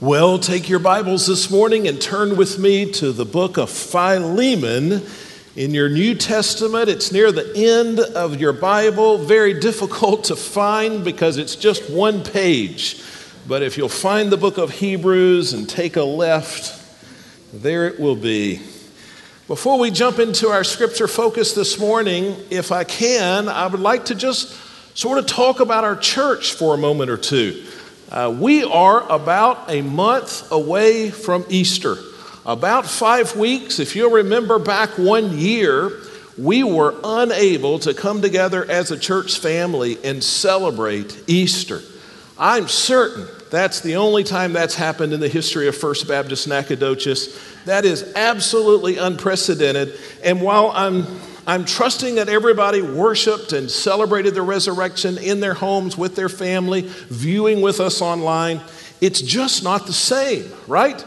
[0.00, 5.02] Well, take your Bibles this morning and turn with me to the book of Philemon
[5.56, 6.88] in your New Testament.
[6.88, 12.22] It's near the end of your Bible, very difficult to find because it's just one
[12.22, 13.02] page.
[13.48, 16.80] But if you'll find the book of Hebrews and take a left,
[17.52, 18.62] there it will be.
[19.48, 24.04] Before we jump into our scripture focus this morning, if I can, I would like
[24.04, 24.56] to just
[24.96, 27.64] sort of talk about our church for a moment or two.
[28.10, 31.96] Uh, we are about a month away from Easter.
[32.46, 35.92] About five weeks, if you'll remember back one year,
[36.38, 41.82] we were unable to come together as a church family and celebrate Easter.
[42.38, 47.38] I'm certain that's the only time that's happened in the history of First Baptist Nacogdoches.
[47.64, 49.98] That is absolutely unprecedented.
[50.22, 51.06] And while I'm
[51.48, 56.82] I'm trusting that everybody worshiped and celebrated the resurrection in their homes with their family,
[56.82, 58.60] viewing with us online.
[59.00, 61.02] It's just not the same, right?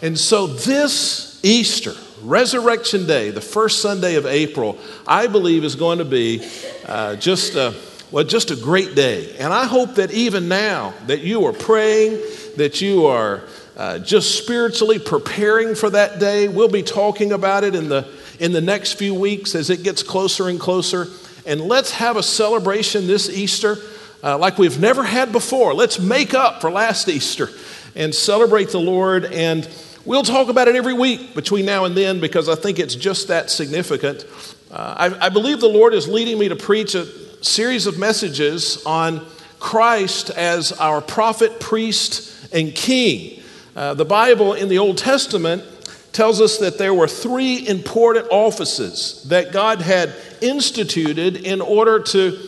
[0.00, 5.98] And so this Easter, Resurrection Day, the first Sunday of April, I believe is going
[5.98, 6.48] to be
[6.86, 7.74] uh, just a,
[8.10, 9.36] well, just a great day.
[9.36, 12.12] And I hope that even now that you are praying,
[12.56, 13.42] that you are
[13.76, 16.48] uh, just spiritually preparing for that day.
[16.48, 20.02] We'll be talking about it in the in the next few weeks as it gets
[20.02, 21.06] closer and closer.
[21.44, 23.76] And let's have a celebration this Easter
[24.22, 25.74] uh, like we've never had before.
[25.74, 27.48] Let's make up for last Easter
[27.94, 29.24] and celebrate the Lord.
[29.24, 29.68] And
[30.04, 33.28] we'll talk about it every week between now and then because I think it's just
[33.28, 34.24] that significant.
[34.70, 37.06] Uh, I, I believe the Lord is leading me to preach a
[37.44, 39.26] series of messages on
[39.58, 43.42] Christ as our prophet, priest, and king.
[43.74, 45.64] Uh, the Bible in the Old Testament
[46.12, 52.38] tells us that there were three important offices that God had instituted in order to,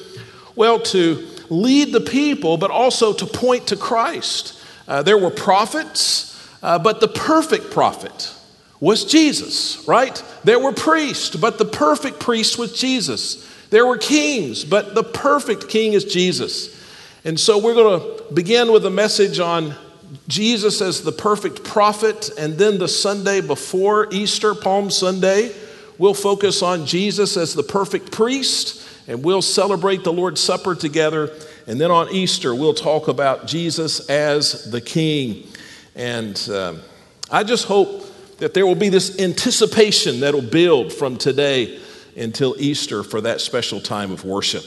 [0.54, 4.60] well, to lead the people, but also to point to Christ.
[4.86, 6.30] Uh, there were prophets,
[6.62, 8.34] uh, but the perfect prophet
[8.80, 10.22] was Jesus, right?
[10.44, 13.50] There were priests, but the perfect priest was Jesus.
[13.70, 16.70] There were kings, but the perfect king is Jesus.
[17.24, 19.74] And so we're going to begin with a message on
[20.28, 25.54] Jesus as the perfect prophet, and then the Sunday before Easter, Palm Sunday,
[25.98, 31.30] we'll focus on Jesus as the perfect priest, and we'll celebrate the Lord's Supper together.
[31.66, 35.46] And then on Easter, we'll talk about Jesus as the King.
[35.94, 36.74] And uh,
[37.30, 38.04] I just hope
[38.38, 41.80] that there will be this anticipation that'll build from today
[42.16, 44.64] until Easter for that special time of worship.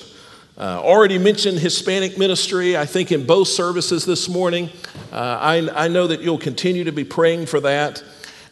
[0.59, 4.71] Uh, already mentioned Hispanic ministry, I think, in both services this morning.
[5.11, 8.03] Uh, I, I know that you'll continue to be praying for that.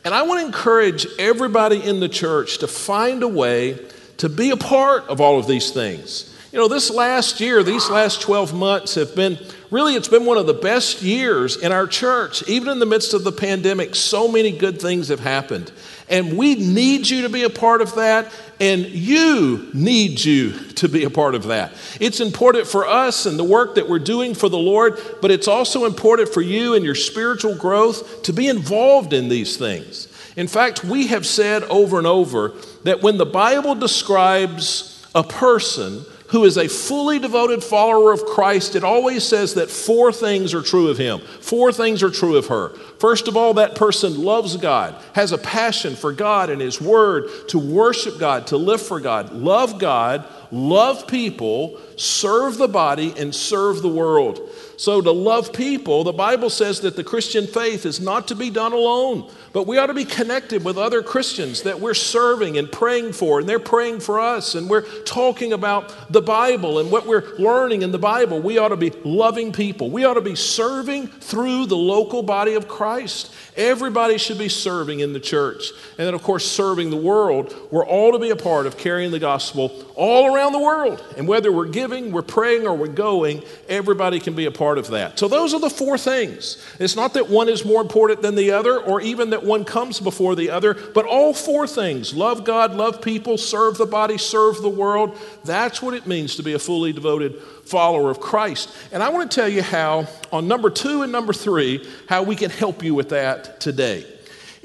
[0.04, 3.80] And I want to encourage everybody in the church to find a way
[4.18, 6.32] to be a part of all of these things.
[6.52, 9.40] You know, this last year, these last 12 months have been
[9.72, 12.48] really, it's been one of the best years in our church.
[12.48, 15.72] Even in the midst of the pandemic, so many good things have happened.
[16.10, 20.88] And we need you to be a part of that, and you need you to
[20.88, 21.74] be a part of that.
[22.00, 25.48] It's important for us and the work that we're doing for the Lord, but it's
[25.48, 30.08] also important for you and your spiritual growth to be involved in these things.
[30.36, 36.06] In fact, we have said over and over that when the Bible describes a person,
[36.30, 40.62] who is a fully devoted follower of Christ, it always says that four things are
[40.62, 41.20] true of him.
[41.42, 42.70] Four things are true of her.
[43.00, 47.30] First of all, that person loves God, has a passion for God and His Word,
[47.50, 53.36] to worship God, to live for God, love God, love people, serve the body, and
[53.36, 54.50] serve the world.
[54.78, 58.50] So, to love people, the Bible says that the Christian faith is not to be
[58.50, 62.70] done alone, but we ought to be connected with other Christians that we're serving and
[62.70, 67.08] praying for, and they're praying for us, and we're talking about the Bible and what
[67.08, 68.42] we're learning in the Bible.
[68.42, 69.90] We ought to be loving people.
[69.90, 73.34] We ought to be serving through the local body of Christ.
[73.58, 75.72] Everybody should be serving in the church.
[75.98, 77.56] And then, of course, serving the world.
[77.72, 81.02] We're all to be a part of carrying the gospel all around the world.
[81.16, 84.88] And whether we're giving, we're praying, or we're going, everybody can be a part of
[84.88, 85.18] that.
[85.18, 86.62] So, those are the four things.
[86.80, 90.02] It's not that one is more important than the other, or even that one comes
[90.02, 94.62] before the other, but all four things love God, love people, serve the body, serve
[94.62, 95.18] the world.
[95.46, 98.76] That's what it means to be a fully devoted follower of Christ.
[98.92, 102.36] And I want to tell you how, on number two and number three, how we
[102.36, 104.06] can help you with that today.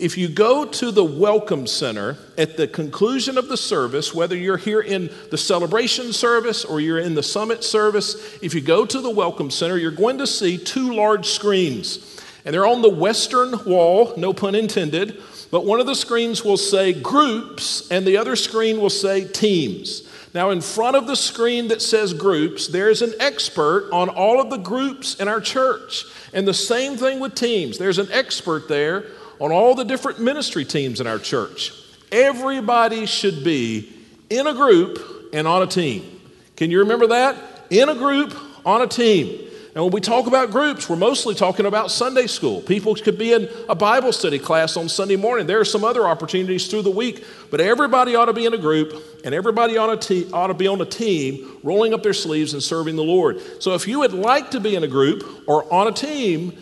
[0.00, 4.56] If you go to the Welcome Center at the conclusion of the service, whether you're
[4.56, 9.00] here in the celebration service or you're in the summit service, if you go to
[9.02, 12.18] the Welcome Center, you're going to see two large screens.
[12.46, 16.56] And they're on the western wall, no pun intended, but one of the screens will
[16.56, 20.08] say groups and the other screen will say teams.
[20.32, 24.48] Now, in front of the screen that says groups, there's an expert on all of
[24.48, 26.04] the groups in our church.
[26.32, 27.78] And the same thing with teams.
[27.78, 29.06] There's an expert there
[29.40, 31.72] on all the different ministry teams in our church.
[32.12, 33.92] Everybody should be
[34.28, 36.20] in a group and on a team.
[36.56, 37.36] Can you remember that?
[37.70, 39.49] In a group, on a team.
[39.74, 42.60] And when we talk about groups, we're mostly talking about Sunday school.
[42.60, 45.46] People could be in a Bible study class on Sunday morning.
[45.46, 48.58] There are some other opportunities through the week, but everybody ought to be in a
[48.58, 48.92] group
[49.24, 52.60] and everybody ought to, ought to be on a team, rolling up their sleeves and
[52.60, 53.40] serving the Lord.
[53.62, 56.52] So if you would like to be in a group or on a team,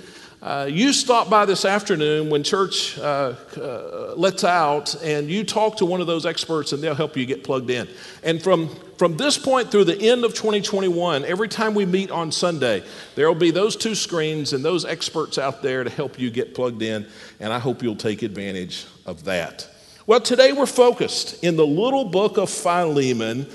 [0.43, 5.79] uh, you stop by this afternoon when church uh, uh, lets out and you talk
[5.79, 7.89] to one of those experts and they'll help you get plugged in.
[8.23, 12.33] And from, from this point through the end of 2021, every time we meet on
[12.33, 12.83] Sunday,
[13.15, 16.53] there will be those two screens and those experts out there to help you get
[16.53, 17.07] plugged in.
[17.39, 19.69] And I hope you'll take advantage of that.
[20.09, 23.47] Well, today we're focused in the little book of Philemon,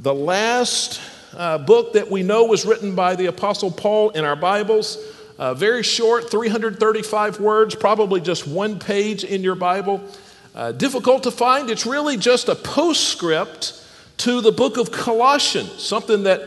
[0.00, 1.00] the last
[1.34, 4.96] uh, book that we know was written by the Apostle Paul in our Bibles.
[5.38, 10.02] Uh, very short, 335 words, probably just one page in your Bible.
[10.54, 11.68] Uh, difficult to find.
[11.68, 13.82] It's really just a postscript
[14.18, 16.42] to the book of Colossians, something that,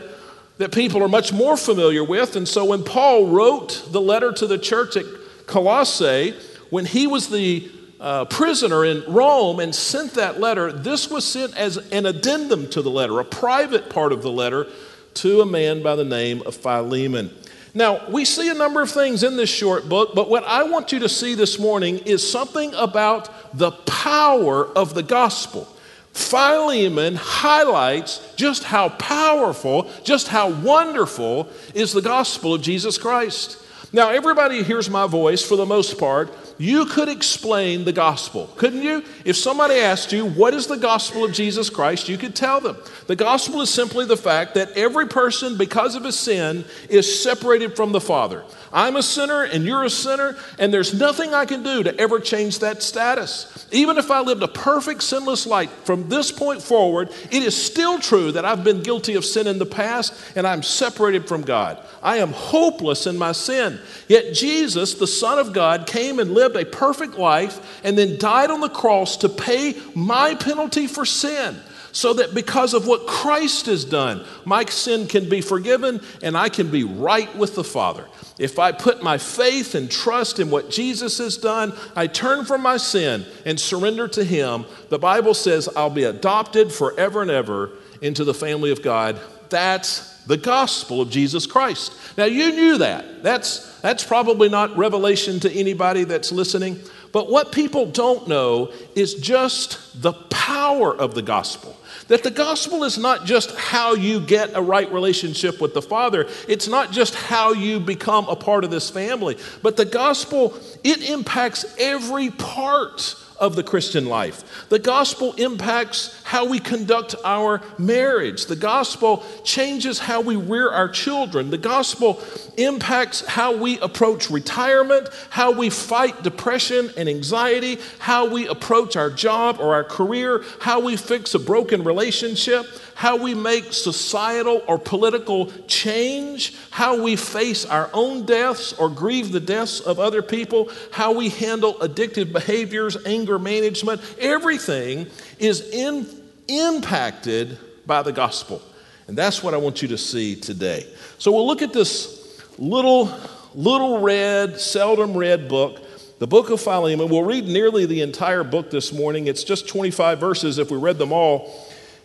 [0.58, 2.36] that people are much more familiar with.
[2.36, 5.04] And so when Paul wrote the letter to the church at
[5.46, 6.34] Colossae,
[6.70, 7.70] when he was the
[8.00, 12.82] uh, prisoner in Rome and sent that letter, this was sent as an addendum to
[12.82, 14.66] the letter, a private part of the letter
[15.14, 17.30] to a man by the name of Philemon.
[17.74, 20.90] Now, we see a number of things in this short book, but what I want
[20.90, 25.68] you to see this morning is something about the power of the gospel.
[26.12, 33.56] Philemon highlights just how powerful, just how wonderful is the gospel of Jesus Christ.
[33.92, 38.82] Now, everybody hears my voice for the most part you could explain the gospel, couldn't
[38.82, 39.02] you?
[39.24, 42.06] If somebody asked you, What is the gospel of Jesus Christ?
[42.06, 42.76] you could tell them.
[43.06, 47.76] The gospel is simply the fact that every person, because of his sin, is separated
[47.76, 48.44] from the Father.
[48.74, 52.20] I'm a sinner and you're a sinner, and there's nothing I can do to ever
[52.20, 53.66] change that status.
[53.72, 57.98] Even if I lived a perfect, sinless life from this point forward, it is still
[57.98, 61.78] true that I've been guilty of sin in the past and I'm separated from God.
[62.02, 63.80] I am hopeless in my sin.
[64.08, 68.50] Yet Jesus, the Son of God, came and lived a perfect life and then died
[68.50, 71.56] on the cross to pay my penalty for sin
[71.92, 76.48] so that because of what Christ has done, my sin can be forgiven and I
[76.48, 78.06] can be right with the Father.
[78.38, 82.62] If I put my faith and trust in what Jesus has done, I turn from
[82.62, 87.70] my sin and surrender to Him, the Bible says I'll be adopted forever and ever
[88.00, 89.20] into the family of God.
[89.50, 91.92] That's the gospel of Jesus Christ.
[92.16, 93.22] Now, you knew that.
[93.22, 96.80] That's, that's probably not revelation to anybody that's listening.
[97.12, 101.76] But what people don't know is just the power of the gospel.
[102.08, 106.28] That the gospel is not just how you get a right relationship with the Father,
[106.48, 111.08] it's not just how you become a part of this family, but the gospel, it
[111.08, 114.68] impacts every part of the Christian life.
[114.68, 118.46] The gospel impacts how we conduct our marriage.
[118.46, 121.50] The gospel changes how we rear our children.
[121.50, 122.22] The gospel
[122.58, 129.10] impacts how we approach retirement, how we fight depression and anxiety, how we approach our
[129.10, 132.66] job or our career, how we fix a broken relationship,
[133.00, 139.32] how we make societal or political change, how we face our own deaths or grieve
[139.32, 145.06] the deaths of other people, how we handle addictive behaviors, anger management, everything
[145.38, 146.06] is in,
[146.46, 148.60] impacted by the gospel.
[149.08, 150.86] And that's what I want you to see today.
[151.16, 153.10] So we'll look at this little,
[153.54, 155.86] little red, seldom read book
[156.18, 157.08] the book of Philemon.
[157.08, 159.26] We'll read nearly the entire book this morning.
[159.26, 161.50] It's just 25 verses if we read them all.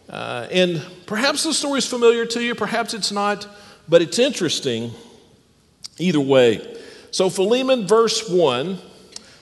[0.09, 3.47] Uh, and perhaps the story is familiar to you, perhaps it's not,
[3.87, 4.91] but it's interesting
[5.97, 6.77] either way.
[7.11, 8.77] So, Philemon, verse 1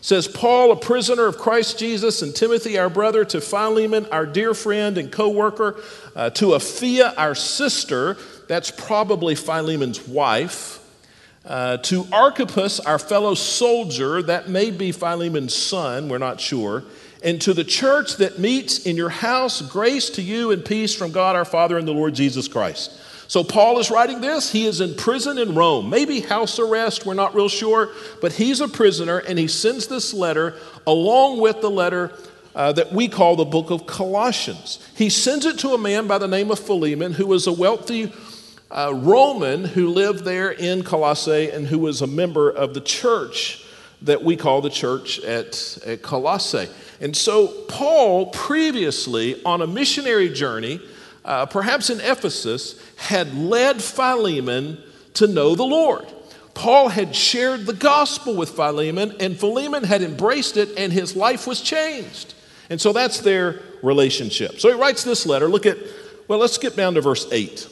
[0.02, 4.54] says, Paul, a prisoner of Christ Jesus, and Timothy, our brother, to Philemon, our dear
[4.54, 5.82] friend and co worker,
[6.16, 8.18] uh, to Apphia, our sister,
[8.48, 10.80] that's probably Philemon's wife.
[11.46, 16.84] Uh, to Archippus, our fellow soldier, that may be Philemon's son, we're not sure
[17.24, 21.12] and to the church that meets in your house, grace to you and peace from
[21.12, 23.00] God our Father and the Lord Jesus Christ.
[23.30, 24.52] So, Paul is writing this.
[24.52, 27.90] He is in prison in Rome, maybe house arrest, we're not real sure,
[28.22, 32.12] but he's a prisoner and he sends this letter along with the letter
[32.56, 34.88] uh, that we call the book of Colossians.
[34.96, 38.14] He sends it to a man by the name of Philemon, who was a wealthy
[38.70, 43.66] uh, Roman who lived there in Colossae and who was a member of the church
[44.02, 46.68] that we call the church at, at Colossae.
[47.04, 50.80] And so, Paul, previously on a missionary journey,
[51.26, 54.82] uh, perhaps in Ephesus, had led Philemon
[55.16, 56.06] to know the Lord.
[56.54, 61.46] Paul had shared the gospel with Philemon, and Philemon had embraced it, and his life
[61.46, 62.36] was changed.
[62.70, 64.62] And so that's their relationship.
[64.62, 65.50] So he writes this letter.
[65.50, 65.78] Look at,
[66.30, 67.68] well, let's skip down to verse 8.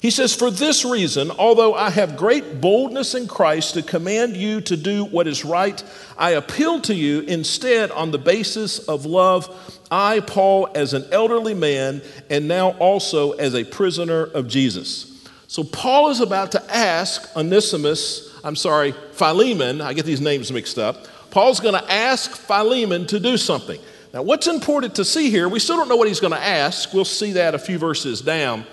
[0.00, 4.60] He says, For this reason, although I have great boldness in Christ to command you
[4.62, 5.82] to do what is right,
[6.16, 9.48] I appeal to you instead on the basis of love.
[9.90, 15.26] I, Paul, as an elderly man, and now also as a prisoner of Jesus.
[15.48, 20.78] So Paul is about to ask Onesimus, I'm sorry, Philemon, I get these names mixed
[20.78, 21.06] up.
[21.30, 23.80] Paul's going to ask Philemon to do something.
[24.12, 26.92] Now, what's important to see here, we still don't know what he's going to ask.
[26.94, 28.64] We'll see that a few verses down.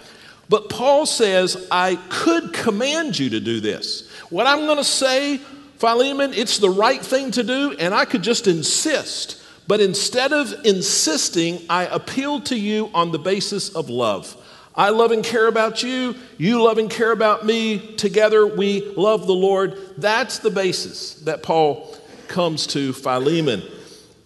[0.50, 4.10] But Paul says, I could command you to do this.
[4.30, 5.38] What I'm going to say,
[5.78, 9.42] Philemon, it's the right thing to do, and I could just insist.
[9.68, 14.36] But instead of insisting, I appeal to you on the basis of love.
[14.76, 16.16] I love and care about you.
[16.38, 17.96] You love and care about me.
[17.96, 19.80] Together we love the Lord.
[19.98, 21.96] That's the basis that Paul
[22.28, 23.64] comes to Philemon.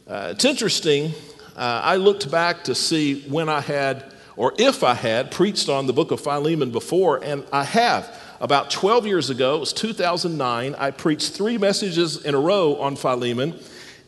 [0.08, 1.14] Uh, it's interesting.
[1.56, 5.86] Uh, I looked back to see when I had or if I had preached on
[5.86, 8.18] the book of Philemon before, and I have.
[8.40, 12.96] About 12 years ago, it was 2009, I preached three messages in a row on
[12.96, 13.60] Philemon.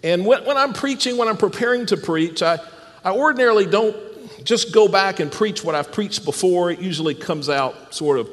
[0.04, 2.60] And when, when I'm preaching, when I'm preparing to preach, I,
[3.04, 3.94] I ordinarily don't
[4.46, 6.72] just go back and preach what I've preached before.
[6.72, 8.30] It usually comes out sort of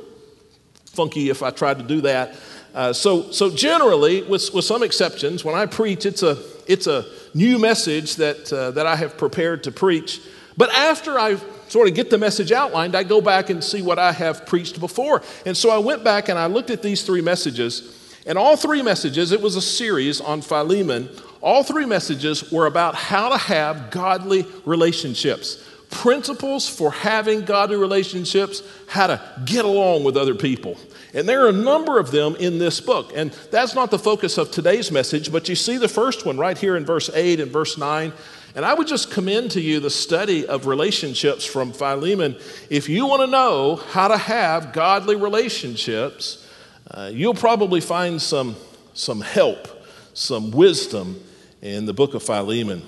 [0.84, 2.36] funky if I try to do that.
[2.76, 6.38] Uh, so, so generally, with, with some exceptions, when I preach, it's a,
[6.68, 10.20] it's a new message that, uh, that I have prepared to preach.
[10.56, 13.98] But after I've sort of get the message outlined, I go back and see what
[13.98, 15.22] I have preached before.
[15.46, 17.94] And so I went back and I looked at these three messages.
[18.26, 21.08] And all three messages, it was a series on Philemon,
[21.40, 28.62] all three messages were about how to have godly relationships, principles for having godly relationships,
[28.88, 30.76] how to get along with other people.
[31.14, 33.12] And there are a number of them in this book.
[33.14, 36.58] And that's not the focus of today's message, but you see the first one right
[36.58, 38.12] here in verse 8 and verse 9.
[38.58, 42.36] And I would just commend to you the study of relationships from Philemon.
[42.68, 46.44] If you want to know how to have godly relationships,
[46.90, 48.56] uh, you'll probably find some,
[48.94, 49.68] some help,
[50.12, 51.22] some wisdom
[51.62, 52.82] in the book of Philemon.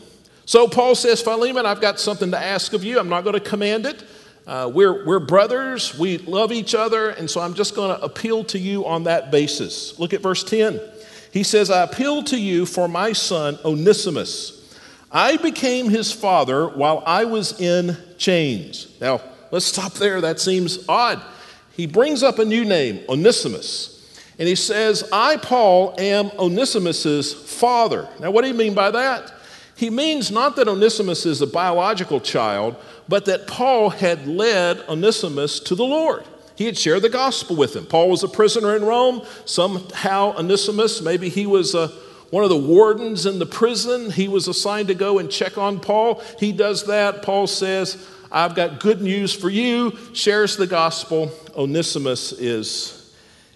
[0.45, 2.99] So Paul says, Philemon, I've got something to ask of you.
[2.99, 4.03] I'm not going to command it.
[4.49, 8.43] Uh, we're, we're brothers, we love each other, and so I'm just going to appeal
[8.47, 9.97] to you on that basis.
[10.01, 10.81] Look at verse 10.
[11.31, 14.60] He says, I appeal to you for my son Onesimus
[15.13, 18.89] I became his father while I was in chains.
[19.01, 20.21] Now, let's stop there.
[20.21, 21.21] That seems odd.
[21.73, 23.97] He brings up a new name, Onesimus.
[24.39, 28.09] And he says, I, Paul, am Onesimus's father.
[28.21, 29.33] Now, what do you mean by that?
[29.77, 32.77] He means not that Onesimus is a biological child,
[33.09, 36.25] but that Paul had led Onesimus to the Lord.
[36.55, 37.87] He had shared the gospel with him.
[37.87, 39.23] Paul was a prisoner in Rome.
[39.47, 41.91] Somehow, Onesimus, maybe he was a
[42.31, 45.81] one of the wardens in the prison, he was assigned to go and check on
[45.81, 46.23] Paul.
[46.39, 47.23] He does that.
[47.23, 51.33] Paul says, I've got good news for you, shares the gospel.
[51.57, 53.13] Onesimus is,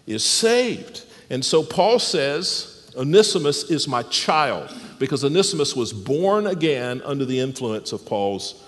[0.06, 1.04] is saved.
[1.30, 7.38] And so Paul says, Onesimus is my child, because Onesimus was born again under the
[7.38, 8.64] influence of Paul's,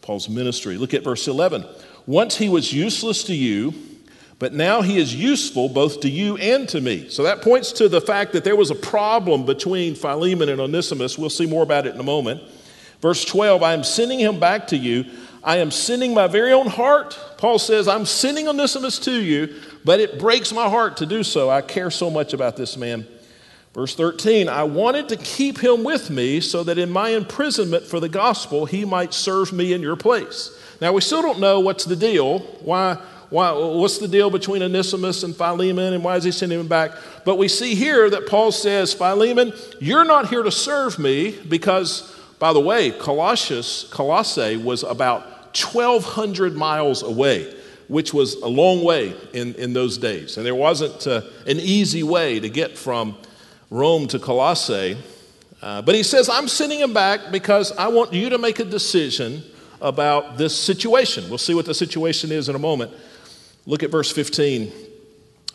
[0.00, 0.76] Paul's ministry.
[0.76, 1.66] Look at verse 11.
[2.06, 3.74] Once he was useless to you,
[4.40, 7.10] but now he is useful both to you and to me.
[7.10, 11.18] So that points to the fact that there was a problem between Philemon and Onesimus.
[11.18, 12.42] We'll see more about it in a moment.
[13.02, 15.04] Verse 12 I am sending him back to you.
[15.44, 17.18] I am sending my very own heart.
[17.36, 19.54] Paul says, I'm sending Onesimus to you,
[19.84, 21.50] but it breaks my heart to do so.
[21.50, 23.06] I care so much about this man.
[23.74, 28.00] Verse 13, I wanted to keep him with me so that in my imprisonment for
[28.00, 30.50] the gospel he might serve me in your place.
[30.80, 32.98] Now, we still don't know what's the deal, why
[33.30, 36.90] why, what's the deal between Onesimus and Philemon, and why is he sending him back?
[37.24, 42.12] But we see here that Paul says, Philemon, you're not here to serve me because,
[42.40, 45.22] by the way, Colossus, Colossae was about
[45.56, 47.54] 1,200 miles away,
[47.86, 50.36] which was a long way in, in those days.
[50.36, 53.16] And there wasn't uh, an easy way to get from
[53.70, 54.98] Rome to Colossae.
[55.62, 58.64] Uh, but he says, I'm sending him back because I want you to make a
[58.64, 59.44] decision
[59.80, 61.28] about this situation.
[61.28, 62.92] We'll see what the situation is in a moment.
[63.66, 64.72] Look at verse 15.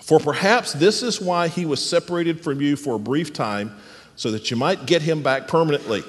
[0.01, 3.75] For perhaps this is why he was separated from you for a brief time,
[4.15, 6.03] so that you might get him back permanently.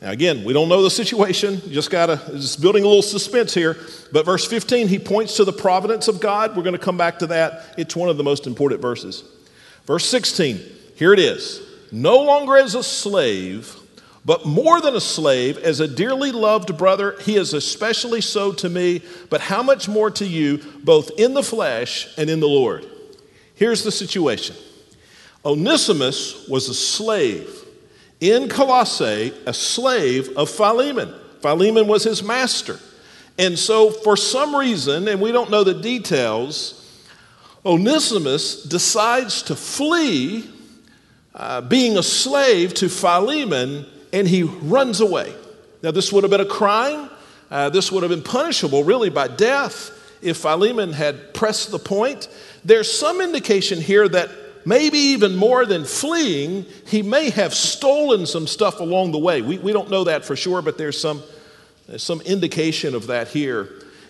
[0.00, 1.60] Now, again, we don't know the situation.
[1.64, 3.76] You just got to, just building a little suspense here.
[4.12, 6.56] But verse 15, he points to the providence of God.
[6.56, 7.74] We're going to come back to that.
[7.76, 9.24] It's one of the most important verses.
[9.84, 10.60] Verse 16,
[10.94, 11.60] here it is.
[11.92, 13.76] No longer as a slave,
[14.24, 18.68] but more than a slave, as a dearly loved brother, he is especially so to
[18.68, 22.86] me, but how much more to you, both in the flesh and in the Lord.
[23.54, 24.56] Here's the situation
[25.44, 27.56] Onesimus was a slave.
[28.20, 31.14] In Colossae, a slave of Philemon.
[31.40, 32.78] Philemon was his master.
[33.38, 36.76] And so, for some reason, and we don't know the details,
[37.64, 40.50] Onesimus decides to flee,
[41.34, 45.34] uh, being a slave to Philemon and he runs away.
[45.82, 47.10] Now, this would have been a crime.
[47.50, 49.90] Uh, this would have been punishable, really, by death
[50.22, 52.28] if Philemon had pressed the point.
[52.64, 54.30] There's some indication here that
[54.66, 59.42] maybe even more than fleeing, he may have stolen some stuff along the way.
[59.42, 61.22] We, we don't know that for sure, but there's some,
[61.88, 63.68] there's some indication of that here.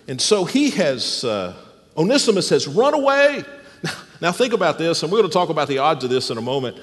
[0.09, 1.54] And so he has, uh,
[1.97, 3.45] Onesimus has run away.
[4.23, 6.37] Now, think about this, and we're going to talk about the odds of this in
[6.37, 6.78] a moment.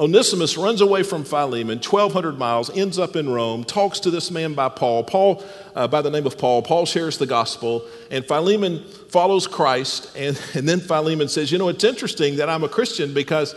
[0.00, 4.54] Onesimus runs away from Philemon, 1,200 miles, ends up in Rome, talks to this man
[4.54, 5.04] by Paul.
[5.04, 5.44] Paul,
[5.76, 10.10] uh, by the name of Paul, Paul shares the gospel, and Philemon follows Christ.
[10.16, 13.54] And, and then Philemon says, You know, it's interesting that I'm a Christian because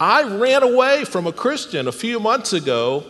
[0.00, 3.04] I ran away from a Christian a few months ago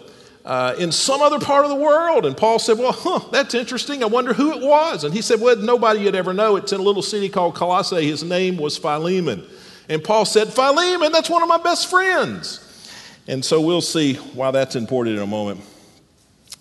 [0.44, 2.26] uh, in some other part of the world.
[2.26, 4.02] And Paul said, Well, huh, that's interesting.
[4.02, 5.04] I wonder who it was.
[5.04, 6.56] And he said, Well, nobody you'd ever know.
[6.56, 8.04] It's in a little city called Colossae.
[8.04, 9.46] His name was Philemon.
[9.88, 12.62] And Paul said, Philemon, that's one of my best friends.
[13.26, 15.62] And so we'll see why that's important in a moment.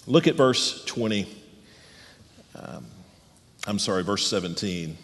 [0.08, 1.28] Look at verse 20.
[2.56, 2.86] Um,
[3.68, 4.98] I'm sorry, verse 17.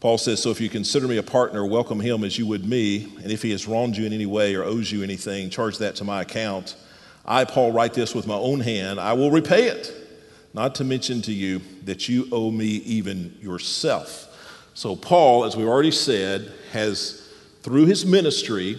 [0.00, 3.12] Paul says, So if you consider me a partner, welcome him as you would me.
[3.22, 5.96] And if he has wronged you in any way or owes you anything, charge that
[5.96, 6.76] to my account.
[7.26, 9.00] I, Paul, write this with my own hand.
[9.00, 9.92] I will repay it.
[10.54, 14.30] Not to mention to you that you owe me even yourself.
[14.74, 17.30] So, Paul, as we've already said, has,
[17.62, 18.78] through his ministry,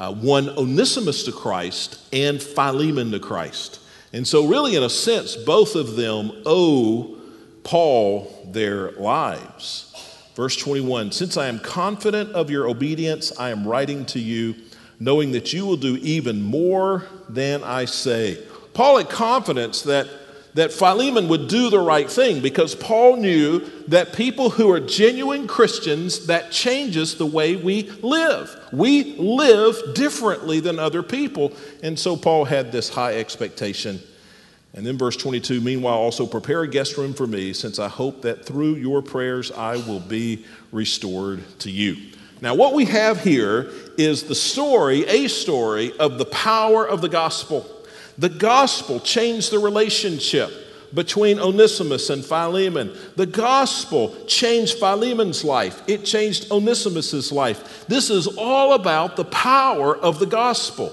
[0.00, 0.14] uh,
[0.56, 3.80] Onesimus to Christ and Philemon to Christ.
[4.14, 7.18] And so, really, in a sense, both of them owe
[7.62, 9.86] Paul their lives.
[10.34, 14.56] Verse 21 Since I am confident of your obedience, I am writing to you,
[14.98, 18.42] knowing that you will do even more than I say.
[18.72, 20.08] Paul had confidence that
[20.54, 25.46] that Philemon would do the right thing because Paul knew that people who are genuine
[25.46, 28.56] Christians, that changes the way we live.
[28.72, 31.52] We live differently than other people.
[31.82, 34.00] And so Paul had this high expectation.
[34.74, 38.22] And then verse 22 Meanwhile, also prepare a guest room for me, since I hope
[38.22, 41.96] that through your prayers I will be restored to you.
[42.42, 47.08] Now, what we have here is the story, a story of the power of the
[47.08, 47.68] gospel.
[48.20, 50.50] The gospel changed the relationship
[50.92, 52.94] between Onesimus and Philemon.
[53.16, 57.86] The gospel changed Philemon's life, it changed Onesimus's life.
[57.86, 60.92] This is all about the power of the gospel.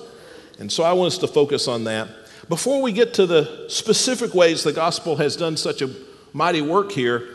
[0.57, 2.07] And so I want us to focus on that.
[2.47, 5.93] Before we get to the specific ways the gospel has done such a
[6.31, 7.27] mighty work here,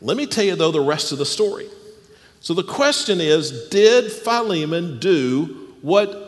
[0.00, 1.66] let me tell you, though, the rest of the story.
[2.38, 6.25] So the question is Did Philemon do what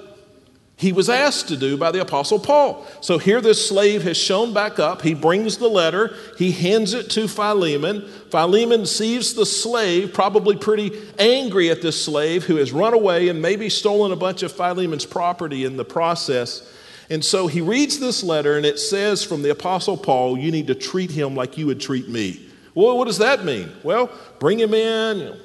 [0.79, 2.87] he was asked to do by the Apostle Paul.
[3.01, 5.03] So here, this slave has shown back up.
[5.03, 8.09] He brings the letter, he hands it to Philemon.
[8.31, 13.43] Philemon sees the slave, probably pretty angry at this slave who has run away and
[13.43, 16.73] maybe stolen a bunch of Philemon's property in the process.
[17.11, 20.69] And so he reads this letter, and it says from the Apostle Paul, You need
[20.69, 22.49] to treat him like you would treat me.
[22.77, 23.73] Well, what does that mean?
[23.83, 25.37] Well, bring him in,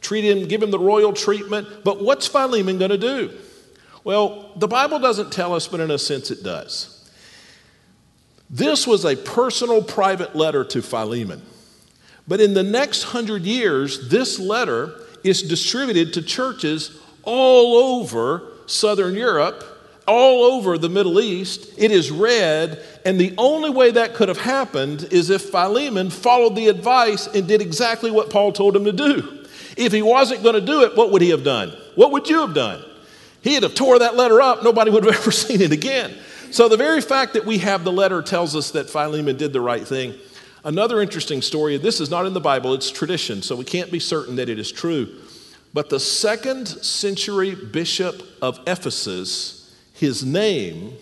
[0.00, 1.84] treat him, give him the royal treatment.
[1.84, 3.38] But what's Philemon going to do?
[4.04, 7.10] Well, the Bible doesn't tell us, but in a sense it does.
[8.50, 11.42] This was a personal, private letter to Philemon.
[12.26, 19.14] But in the next hundred years, this letter is distributed to churches all over Southern
[19.14, 19.64] Europe,
[20.06, 21.74] all over the Middle East.
[21.76, 26.56] It is read, and the only way that could have happened is if Philemon followed
[26.56, 29.44] the advice and did exactly what Paul told him to do.
[29.76, 31.76] If he wasn't going to do it, what would he have done?
[31.94, 32.84] What would you have done?
[33.48, 36.14] He'd have tore that letter up, nobody would have ever seen it again.
[36.50, 39.60] So the very fact that we have the letter tells us that Philemon did the
[39.60, 40.14] right thing.
[40.64, 43.98] Another interesting story, this is not in the Bible, it's tradition, so we can't be
[43.98, 45.14] certain that it is true.
[45.72, 50.94] But the second century bishop of Ephesus, his name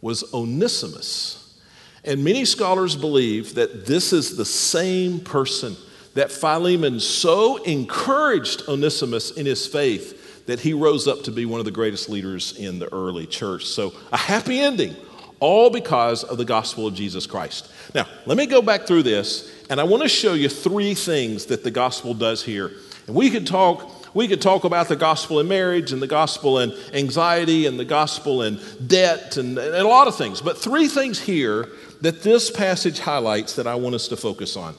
[0.00, 1.60] was Onesimus.
[2.04, 5.76] And many scholars believe that this is the same person
[6.14, 11.60] that Philemon so encouraged Onesimus in his faith that he rose up to be one
[11.60, 13.66] of the greatest leaders in the early church.
[13.66, 14.96] So, a happy ending,
[15.40, 17.70] all because of the gospel of Jesus Christ.
[17.94, 21.46] Now, let me go back through this, and I want to show you three things
[21.46, 22.70] that the gospel does here.
[23.06, 26.58] And we could talk We could talk about the gospel in marriage and the gospel
[26.58, 30.42] in anxiety and the gospel in debt and, and a lot of things.
[30.42, 31.68] But three things here
[32.02, 34.74] that this passage highlights that I want us to focus on.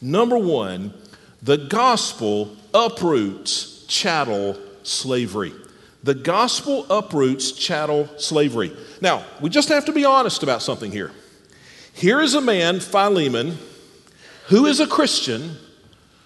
[0.00, 0.94] Number one,
[1.42, 4.56] the gospel uproots chattel
[4.88, 5.52] slavery.
[6.02, 8.72] The gospel uproots chattel slavery.
[9.00, 11.12] Now, we just have to be honest about something here.
[11.92, 13.58] Here is a man, Philemon,
[14.46, 15.56] who is a Christian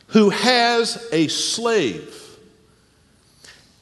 [0.09, 2.19] who has a slave.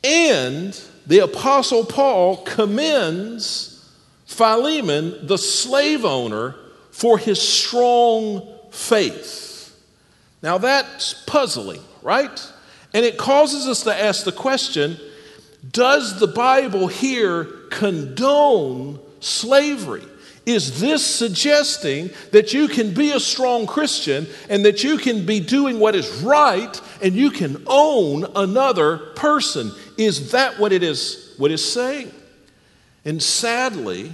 [0.04, 3.92] And the Apostle Paul commends
[4.26, 6.54] Philemon, the slave owner,
[6.92, 9.76] for his strong faith.
[10.42, 12.52] Now that's puzzling, right?
[12.92, 14.98] And it causes us to ask the question
[15.72, 20.05] does the Bible here condone slavery?
[20.46, 25.38] Is this suggesting that you can be a strong Christian and that you can be
[25.38, 29.70] doing what is right and you can own another person?
[29.98, 32.11] Is that what it is what is saying?
[33.05, 34.12] And sadly,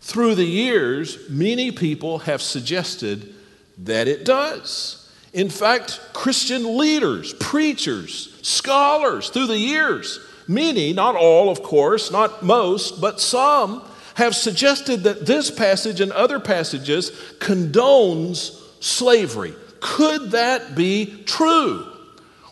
[0.00, 3.34] through the years, many people have suggested
[3.78, 5.03] that it does.
[5.34, 12.44] In fact, Christian leaders, preachers, scholars through the years, many, not all, of course, not
[12.44, 13.82] most, but some,
[14.14, 19.54] have suggested that this passage and other passages condones slavery.
[19.80, 21.84] Could that be true?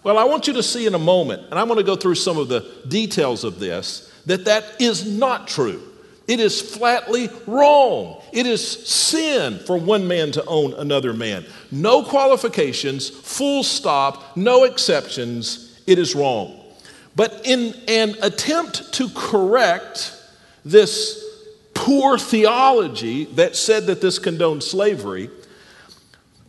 [0.03, 2.17] Well, I want you to see in a moment, and I'm going to go through
[2.17, 5.81] some of the details of this, that that is not true.
[6.33, 8.23] It is flatly wrong.
[8.33, 11.45] It is sin for one man to own another man.
[11.71, 15.79] No qualifications, full stop, no exceptions.
[15.87, 16.59] It is wrong.
[17.15, 20.17] But in an attempt to correct
[20.65, 21.23] this
[21.75, 25.29] poor theology that said that this condoned slavery,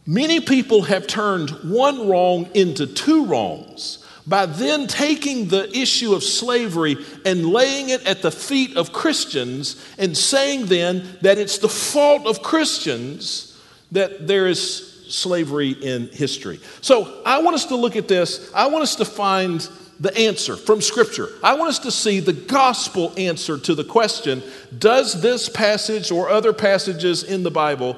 [0.07, 6.23] many people have turned one wrong into two wrongs by then taking the issue of
[6.23, 11.69] slavery and laying it at the feet of Christians and saying then that it's the
[11.69, 13.59] fault of Christians
[13.91, 16.59] that there is slavery in history.
[16.81, 18.51] So I want us to look at this.
[18.53, 19.67] I want us to find
[19.99, 21.29] the answer from Scripture.
[21.43, 24.41] I want us to see the gospel answer to the question
[24.77, 27.97] Does this passage or other passages in the Bible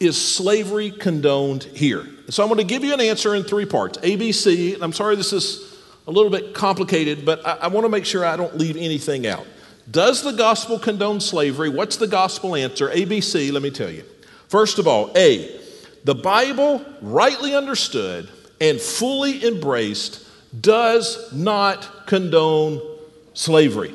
[0.00, 2.06] is slavery condoned here?
[2.28, 4.80] So I'm going to give you an answer in three parts ABC.
[4.80, 8.24] I'm sorry this is a little bit complicated, but I, I want to make sure
[8.24, 9.46] I don't leave anything out.
[9.90, 11.68] Does the gospel condone slavery?
[11.68, 12.88] What's the gospel answer?
[12.88, 14.04] ABC, let me tell you.
[14.48, 15.60] First of all, A,
[16.04, 18.28] the Bible, rightly understood
[18.60, 20.26] and fully embraced,
[20.60, 22.80] does not condone
[23.34, 23.94] slavery.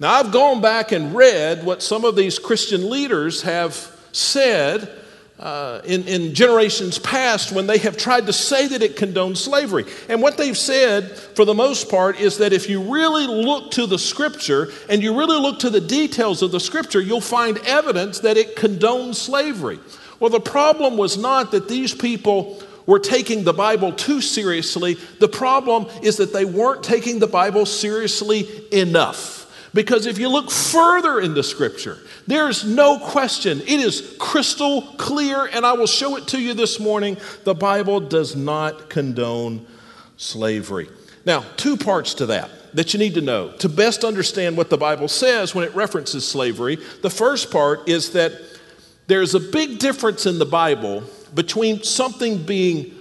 [0.00, 3.74] Now, I've gone back and read what some of these Christian leaders have
[4.12, 4.90] said
[5.38, 9.84] uh, in, in generations past when they have tried to say that it condones slavery.
[10.08, 13.86] And what they've said, for the most part, is that if you really look to
[13.86, 18.20] the scripture and you really look to the details of the scripture, you'll find evidence
[18.20, 19.78] that it condones slavery.
[20.18, 24.94] Well, the problem was not that these people were taking the Bible too seriously.
[25.20, 29.37] The problem is that they weren't taking the Bible seriously enough.
[29.78, 33.60] Because if you look further in the Scripture, there's no question.
[33.60, 37.16] It is crystal clear, and I will show it to you this morning.
[37.44, 39.68] The Bible does not condone
[40.16, 40.88] slavery.
[41.24, 44.76] Now, two parts to that that you need to know to best understand what the
[44.76, 46.78] Bible says when it references slavery.
[47.02, 48.32] The first part is that
[49.06, 51.04] there's a big difference in the Bible
[51.36, 52.96] between something being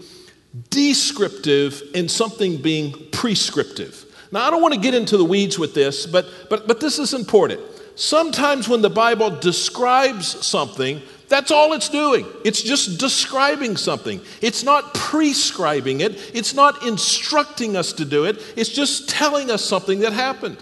[0.70, 4.07] descriptive and something being prescriptive.
[4.32, 7.00] Now, I don't want to get into the weeds with this, but, but, but this
[7.00, 7.62] is important.
[7.96, 12.26] Sometimes when the Bible describes something, that's all it's doing.
[12.46, 14.22] It's just describing something.
[14.42, 19.64] It's not prescribing it, it's not instructing us to do it, it's just telling us
[19.64, 20.58] something that happened.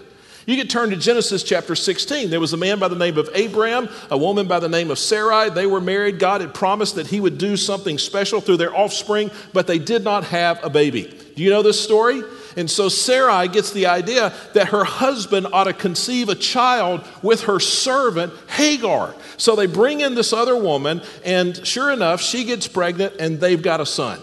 [0.46, 2.30] You can turn to Genesis chapter 16.
[2.30, 4.98] There was a man by the name of Abraham, a woman by the name of
[4.98, 5.50] Sarai.
[5.50, 6.20] They were married.
[6.20, 10.04] God had promised that he would do something special through their offspring, but they did
[10.04, 11.12] not have a baby.
[11.34, 12.22] Do you know this story?
[12.56, 17.42] And so Sarai gets the idea that her husband ought to conceive a child with
[17.42, 19.14] her servant Hagar.
[19.36, 23.60] So they bring in this other woman, and sure enough, she gets pregnant and they've
[23.60, 24.18] got a son.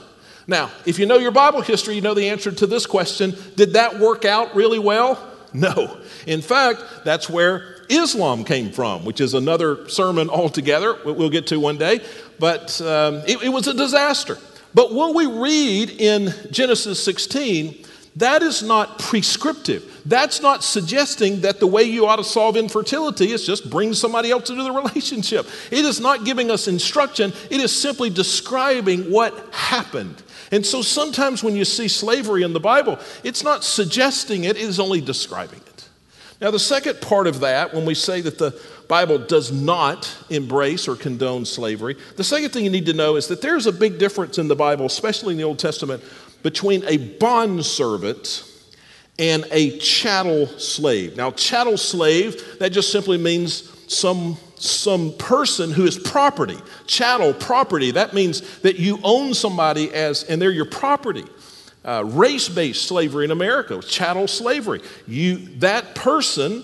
[0.47, 3.35] Now, if you know your Bible history, you know the answer to this question.
[3.55, 5.31] Did that work out really well?
[5.53, 5.99] No.
[6.25, 11.59] In fact, that's where Islam came from, which is another sermon altogether, we'll get to
[11.59, 12.01] one day.
[12.39, 14.37] But um, it, it was a disaster.
[14.73, 17.82] But what we read in Genesis 16,
[18.17, 20.01] that is not prescriptive.
[20.05, 24.29] That's not suggesting that the way you ought to solve infertility is just bring somebody
[24.29, 25.47] else into the relationship.
[25.71, 30.21] It is not giving us instruction, it is simply describing what happened.
[30.51, 34.61] And so sometimes when you see slavery in the Bible, it's not suggesting it, it
[34.61, 35.89] is only describing it.
[36.39, 40.89] Now, the second part of that, when we say that the Bible does not embrace
[40.89, 43.97] or condone slavery, the second thing you need to know is that there's a big
[43.97, 46.03] difference in the Bible, especially in the Old Testament,
[46.43, 48.49] between a bondservant
[49.17, 51.15] and a chattel slave.
[51.15, 56.57] Now, chattel slave, that just simply means some, some person who is property.
[56.87, 61.25] Chattel, property, that means that you own somebody as, and they're your property.
[61.85, 64.81] Uh, Race based slavery in America, chattel slavery.
[65.05, 66.63] You, that person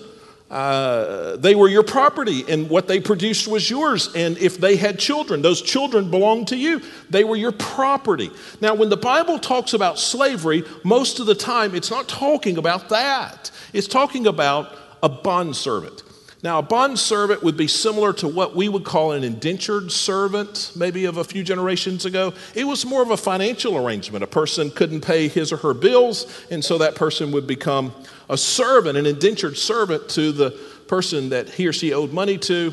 [0.50, 4.12] uh, they were your property, and what they produced was yours.
[4.14, 6.82] And if they had children, those children belonged to you.
[7.08, 8.30] They were your property.
[8.60, 12.88] Now, when the Bible talks about slavery, most of the time it's not talking about
[12.88, 16.02] that, it's talking about a bondservant.
[16.42, 20.72] Now, a bond servant would be similar to what we would call an indentured servant,
[20.74, 22.32] maybe of a few generations ago.
[22.54, 24.24] It was more of a financial arrangement.
[24.24, 27.92] A person couldn't pay his or her bills, and so that person would become
[28.30, 30.52] a servant, an indentured servant to the
[30.88, 32.72] person that he or she owed money to.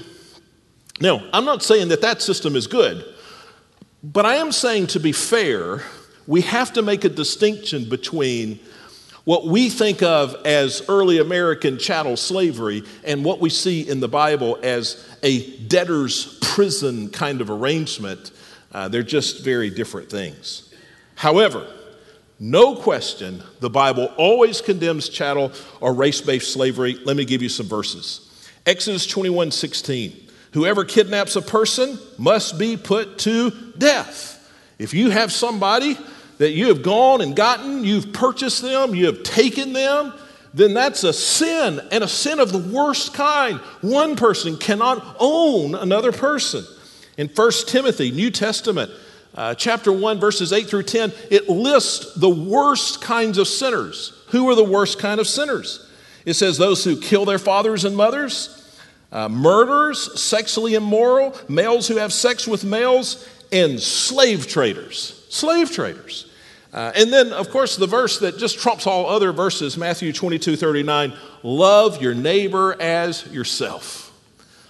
[1.02, 3.04] Now, I'm not saying that that system is good,
[4.02, 5.84] but I am saying to be fair,
[6.26, 8.60] we have to make a distinction between
[9.28, 14.08] what we think of as early American chattel slavery and what we see in the
[14.08, 18.32] Bible as a debtor's prison kind of arrangement,
[18.72, 20.74] uh, they're just very different things.
[21.16, 21.68] However,
[22.40, 26.98] no question, the Bible always condemns chattel or race based slavery.
[27.04, 28.50] Let me give you some verses.
[28.66, 30.26] Exodus 21 16.
[30.54, 34.36] Whoever kidnaps a person must be put to death.
[34.80, 35.98] If you have somebody
[36.38, 40.14] that you have gone and gotten, you've purchased them, you have taken them,
[40.54, 43.60] then that's a sin and a sin of the worst kind.
[43.82, 46.66] One person cannot own another person.
[47.18, 48.92] In 1 Timothy, New Testament,
[49.36, 54.14] uh, chapter 1, verses 8 through 10, it lists the worst kinds of sinners.
[54.30, 55.88] Who are the worst kind of sinners?
[56.26, 58.54] It says those who kill their fathers and mothers,
[59.12, 65.26] uh, murderers, sexually immoral, males who have sex with males, and slave traders.
[65.30, 66.27] Slave traders.
[66.78, 70.56] Uh, and then, of course, the verse that just trumps all other verses, Matthew 22
[70.56, 71.12] 39,
[71.42, 74.16] love your neighbor as yourself.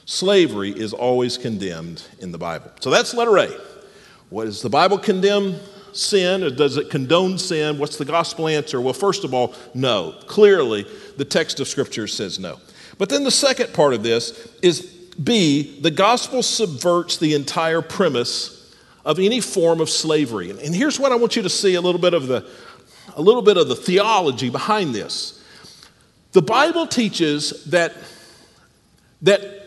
[0.06, 2.72] Slavery is always condemned in the Bible.
[2.80, 3.50] So that's letter A.
[4.30, 5.58] What does the Bible condemn
[5.92, 7.78] sin or does it condone sin?
[7.78, 8.80] What's the gospel answer?
[8.80, 10.16] Well, first of all, no.
[10.28, 12.62] Clearly, the text of Scripture says no.
[12.98, 14.80] But then the second part of this is
[15.22, 18.57] B, the gospel subverts the entire premise
[19.08, 20.52] of any form of slavery.
[20.52, 22.46] And here's what I want you to see a little bit of the,
[23.16, 25.42] a little bit of the theology behind this.
[26.34, 27.94] The Bible teaches that,
[29.22, 29.66] that,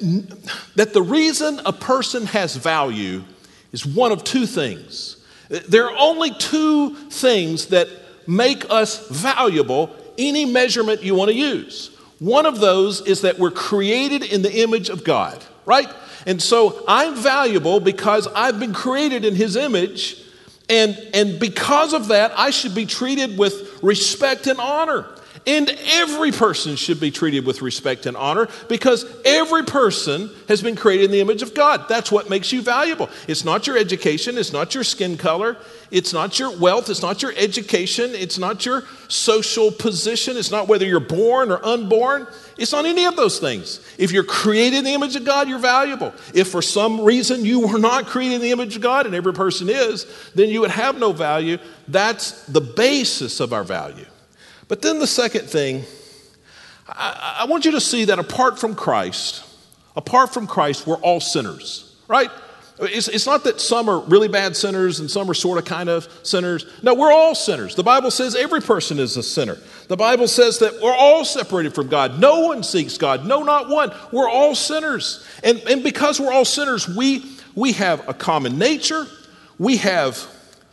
[0.76, 3.24] that the reason a person has value
[3.72, 5.24] is one of two things.
[5.48, 7.88] There are only two things that
[8.26, 11.96] make us valuable, any measurement you want to use.
[12.18, 15.88] One of those is that we're created in the image of God, right?
[16.26, 20.22] And so I'm valuable because I've been created in his image.
[20.68, 25.06] And, and because of that, I should be treated with respect and honor.
[25.46, 30.76] And every person should be treated with respect and honor because every person has been
[30.76, 31.88] created in the image of God.
[31.88, 33.09] That's what makes you valuable.
[33.26, 35.56] It's not your education, it's not your skin color,
[35.90, 40.68] it's not your wealth, it's not your education, it's not your social position, it's not
[40.68, 42.26] whether you're born or unborn.
[42.57, 43.81] It's not any of those things.
[43.98, 46.12] If you're created in the image of God, you're valuable.
[46.35, 49.33] If for some reason you were not created in the image of God, and every
[49.33, 51.59] person is, then you would have no value.
[51.88, 54.07] That's the basis of our value.
[54.68, 55.85] But then the second thing,
[56.87, 59.42] I, I want you to see that apart from Christ,
[59.96, 62.31] apart from Christ, we're all sinners, right?
[62.82, 65.88] It's, it's, not that some are really bad sinners and some are sort of kind
[65.88, 66.64] of sinners.
[66.82, 67.74] No, we're all sinners.
[67.74, 69.58] The Bible says every person is a sinner.
[69.88, 72.18] The Bible says that we're all separated from God.
[72.18, 73.26] No one seeks God.
[73.26, 73.92] No, not one.
[74.12, 75.26] We're all sinners.
[75.44, 79.06] And, and because we're all sinners, we, we have a common nature.
[79.58, 80.26] We have,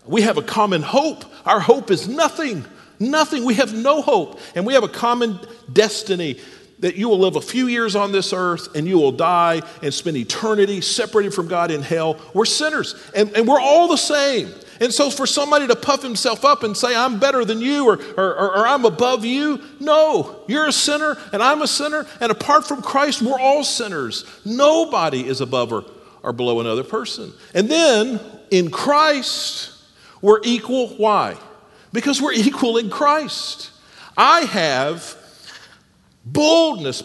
[0.06, 1.26] we have a common hope.
[1.46, 2.66] Our hope is nothing
[3.00, 3.46] Nothing.
[3.46, 4.40] We have no hope.
[4.56, 5.40] And we have a common
[5.72, 6.40] destiny
[6.80, 9.94] that you will live a few years on this earth and you will die and
[9.94, 12.20] spend eternity separated from God in hell.
[12.34, 14.54] We're sinners and, and we're all the same.
[14.80, 18.00] And so, for somebody to puff himself up and say, I'm better than you or,
[18.16, 22.06] or, or, or, I'm above you, no, you're a sinner and I'm a sinner.
[22.22, 24.24] And apart from Christ, we're all sinners.
[24.46, 25.84] Nobody is above or,
[26.22, 27.34] or below another person.
[27.56, 28.20] And then
[28.52, 29.72] in Christ,
[30.22, 30.90] we're equal.
[30.90, 31.38] Why?
[31.94, 33.72] because we're equal in Christ.
[34.16, 35.18] I have
[36.34, 37.04] boldness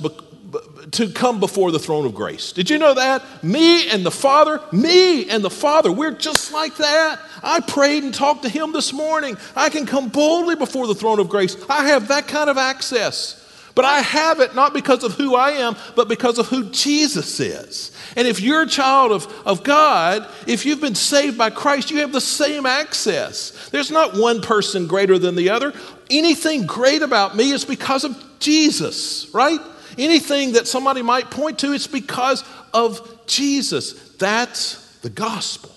[0.93, 2.53] to come before the throne of grace.
[2.53, 3.23] Did you know that?
[3.43, 7.19] Me and the Father, me and the Father, we're just like that.
[7.43, 9.37] I prayed and talked to Him this morning.
[9.57, 11.57] I can come boldly before the throne of grace.
[11.69, 13.39] I have that kind of access.
[13.75, 17.41] But I have it not because of who I am, but because of who Jesus
[17.41, 17.97] is.
[18.17, 22.01] And if you're a child of, of God, if you've been saved by Christ, you
[22.01, 23.71] have the same access.
[23.71, 25.73] There's not one person greater than the other.
[26.11, 29.61] Anything great about me is because of Jesus, right?
[29.97, 33.93] Anything that somebody might point to, it's because of Jesus.
[34.17, 35.71] That's the gospel.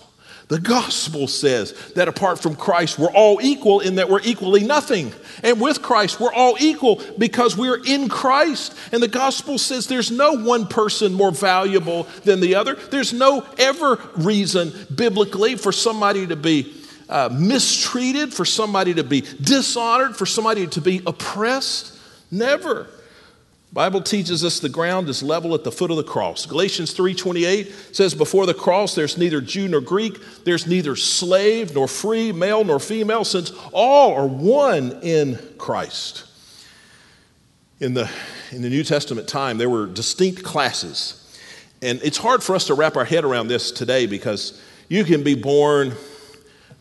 [0.47, 5.11] The gospel says that apart from Christ, we're all equal in that we're equally nothing.
[5.41, 8.77] And with Christ, we're all equal because we're in Christ.
[8.91, 12.75] And the gospel says there's no one person more valuable than the other.
[12.75, 16.75] There's no ever reason biblically for somebody to be
[17.09, 21.94] uh, mistreated, for somebody to be dishonored, for somebody to be oppressed.
[22.35, 22.87] Never.
[23.71, 26.45] Bible teaches us the ground is level at the foot of the cross.
[26.45, 31.87] Galatians 3:28 says before the cross there's neither Jew nor Greek, there's neither slave nor
[31.87, 36.23] free, male nor female, since all are one in Christ.
[37.79, 38.09] In the
[38.51, 41.21] in the New Testament time there were distinct classes.
[41.81, 45.23] And it's hard for us to wrap our head around this today because you can
[45.23, 45.93] be born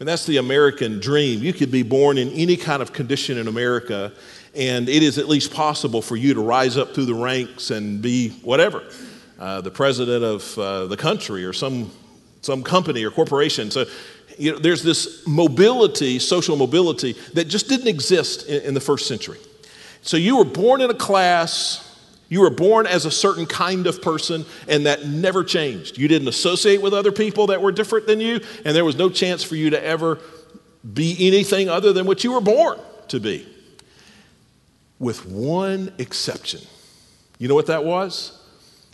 [0.01, 1.43] and that's the American dream.
[1.43, 4.13] You could be born in any kind of condition in America
[4.57, 8.01] and it is at least possible for you to rise up through the ranks and
[8.01, 8.85] be whatever,
[9.39, 11.91] uh, the president of uh, the country or some,
[12.41, 13.71] some company or corporation.
[13.71, 13.87] So
[14.39, 19.07] you know, there's this mobility, social mobility, that just didn't exist in, in the first
[19.07, 19.39] century.
[20.03, 21.81] So you were born in a class,
[22.29, 25.99] you were born as a certain kind of person, and that never changed.
[25.99, 29.09] You didn't associate with other people that were different than you, and there was no
[29.09, 30.19] chance for you to ever
[30.93, 33.49] be anything other than what you were born to be
[34.99, 36.61] with one exception.
[37.39, 38.41] You know what that was?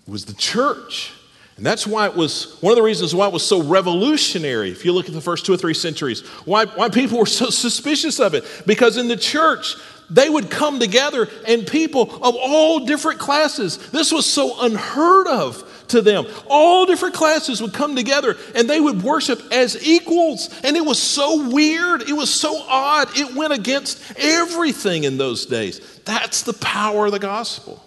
[0.06, 1.12] It was the church.
[1.56, 4.70] And that's why it was one of the reasons why it was so revolutionary.
[4.70, 7.50] If you look at the first two or three centuries, why, why people were so
[7.50, 8.44] suspicious of it.
[8.66, 9.76] Because in the church,
[10.08, 15.69] they would come together and people of all different classes, this was so unheard of
[15.90, 16.26] to them.
[16.48, 20.48] All different classes would come together and they would worship as equals.
[20.64, 22.02] And it was so weird.
[22.02, 23.16] It was so odd.
[23.16, 26.00] It went against everything in those days.
[26.04, 27.84] That's the power of the gospel.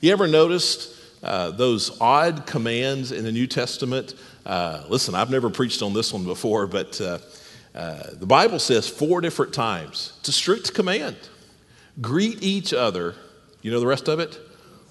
[0.00, 4.14] You ever noticed uh, those odd commands in the New Testament?
[4.44, 7.18] Uh, listen, I've never preached on this one before, but uh,
[7.74, 10.12] uh the Bible says four different times.
[10.20, 11.16] It's a strict command.
[12.00, 13.14] Greet each other,
[13.62, 14.38] you know the rest of it?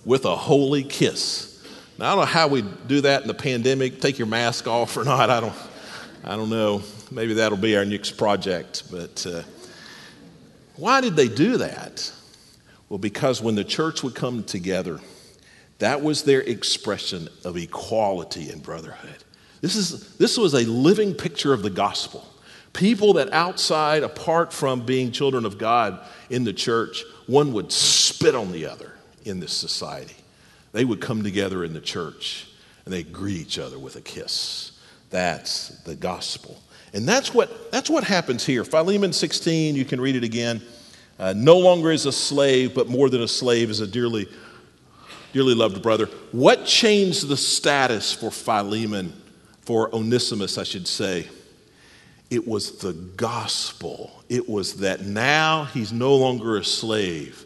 [0.05, 1.52] With a holy kiss.
[1.99, 4.97] Now, I don't know how we do that in the pandemic, take your mask off
[4.97, 5.29] or not.
[5.29, 5.53] I don't,
[6.23, 6.81] I don't know.
[7.11, 8.83] Maybe that'll be our next project.
[8.89, 9.43] But uh,
[10.75, 12.11] why did they do that?
[12.89, 14.99] Well, because when the church would come together,
[15.77, 19.23] that was their expression of equality and brotherhood.
[19.61, 22.27] This, is, this was a living picture of the gospel.
[22.73, 25.99] People that outside, apart from being children of God
[26.31, 28.93] in the church, one would spit on the other
[29.25, 30.15] in this society
[30.73, 32.47] they would come together in the church
[32.83, 34.71] and they'd greet each other with a kiss.
[35.09, 36.61] That's the gospel.
[36.93, 38.63] And that's what, that's what happens here.
[38.65, 40.61] Philemon 16, you can read it again.
[41.17, 44.27] Uh, no longer is a slave, but more than a slave is a dearly,
[45.31, 46.07] dearly loved brother.
[46.31, 49.13] What changed the status for Philemon,
[49.61, 51.27] for Onesimus, I should say?
[52.29, 54.23] It was the gospel.
[54.27, 57.45] It was that now he's no longer a slave,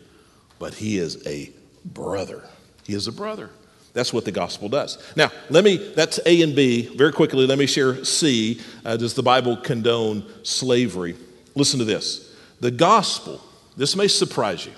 [0.60, 1.52] but he is a
[1.84, 2.44] brother.
[2.88, 3.50] He is a brother.
[3.91, 4.97] That's what the gospel does.
[5.17, 6.84] Now, let me, that's A and B.
[6.95, 8.62] Very quickly, let me share C.
[8.86, 11.17] Uh, does the Bible condone slavery?
[11.54, 12.34] Listen to this.
[12.62, 13.41] The gospel,
[13.76, 14.71] this may surprise you,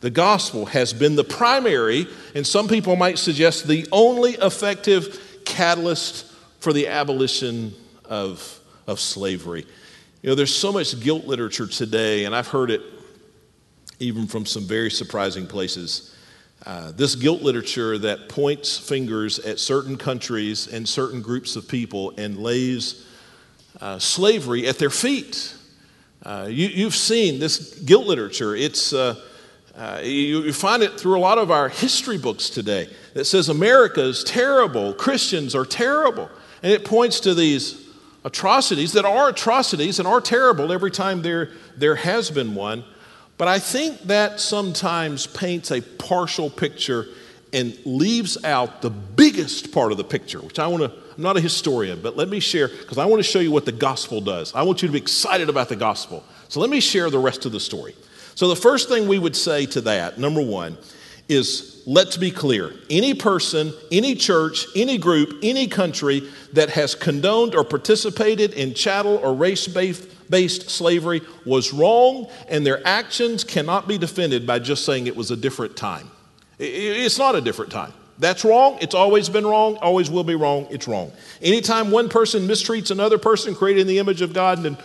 [0.00, 6.24] the gospel has been the primary, and some people might suggest the only effective catalyst
[6.60, 7.74] for the abolition
[8.06, 9.66] of, of slavery.
[10.22, 12.80] You know, there's so much guilt literature today, and I've heard it
[13.98, 16.16] even from some very surprising places
[16.66, 22.12] uh, this guilt literature that points fingers at certain countries and certain groups of people
[22.18, 23.06] and lays
[23.80, 25.54] uh, slavery at their feet.
[26.22, 28.54] Uh, you, have seen this guilt literature.
[28.54, 29.14] It's, uh,
[29.74, 33.48] uh, you, you find it through a lot of our history books today that says
[33.48, 36.28] America is terrible, Christians are terrible.
[36.62, 37.88] And it points to these
[38.22, 42.84] atrocities that are atrocities and are terrible every time there, there has been one.
[43.40, 47.06] But I think that sometimes paints a partial picture
[47.54, 51.38] and leaves out the biggest part of the picture, which I want to, I'm not
[51.38, 54.20] a historian, but let me share, because I want to show you what the gospel
[54.20, 54.54] does.
[54.54, 56.22] I want you to be excited about the gospel.
[56.48, 57.94] So let me share the rest of the story.
[58.34, 60.76] So, the first thing we would say to that, number one,
[61.30, 67.54] is let's be clear any person, any church, any group, any country that has condoned
[67.54, 70.06] or participated in chattel or race based
[70.38, 75.36] slavery was wrong, and their actions cannot be defended by just saying it was a
[75.36, 76.10] different time.
[76.58, 77.92] It's not a different time.
[78.18, 78.78] That's wrong.
[78.82, 80.66] It's always been wrong, always will be wrong.
[80.70, 81.10] It's wrong.
[81.40, 84.76] Anytime one person mistreats another person created in the image of God and,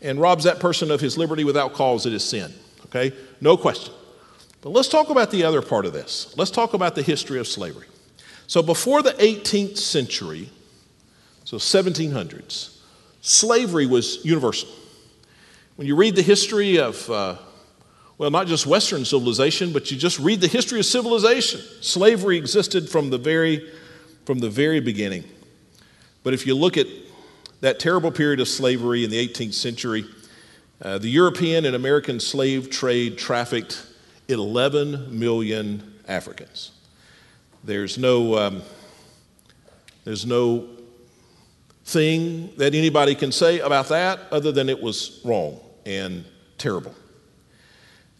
[0.00, 2.52] and robs that person of his liberty without cause, it is sin.
[2.86, 3.14] Okay?
[3.42, 3.92] No question.
[4.62, 6.34] But let's talk about the other part of this.
[6.36, 7.86] Let's talk about the history of slavery.
[8.46, 10.48] So before the 18th century,
[11.44, 12.78] so 1700s,
[13.20, 14.70] slavery was universal.
[15.78, 17.36] When you read the history of, uh,
[18.18, 22.88] well, not just Western civilization, but you just read the history of civilization, slavery existed
[22.88, 23.70] from the very,
[24.24, 25.22] from the very beginning.
[26.24, 26.88] But if you look at
[27.60, 30.04] that terrible period of slavery in the 18th century,
[30.82, 33.86] uh, the European and American slave trade trafficked
[34.26, 36.72] 11 million Africans.
[37.62, 38.62] There's no, um,
[40.02, 40.70] there's no
[41.84, 46.26] thing that anybody can say about that other than it was wrong and
[46.58, 46.94] terrible.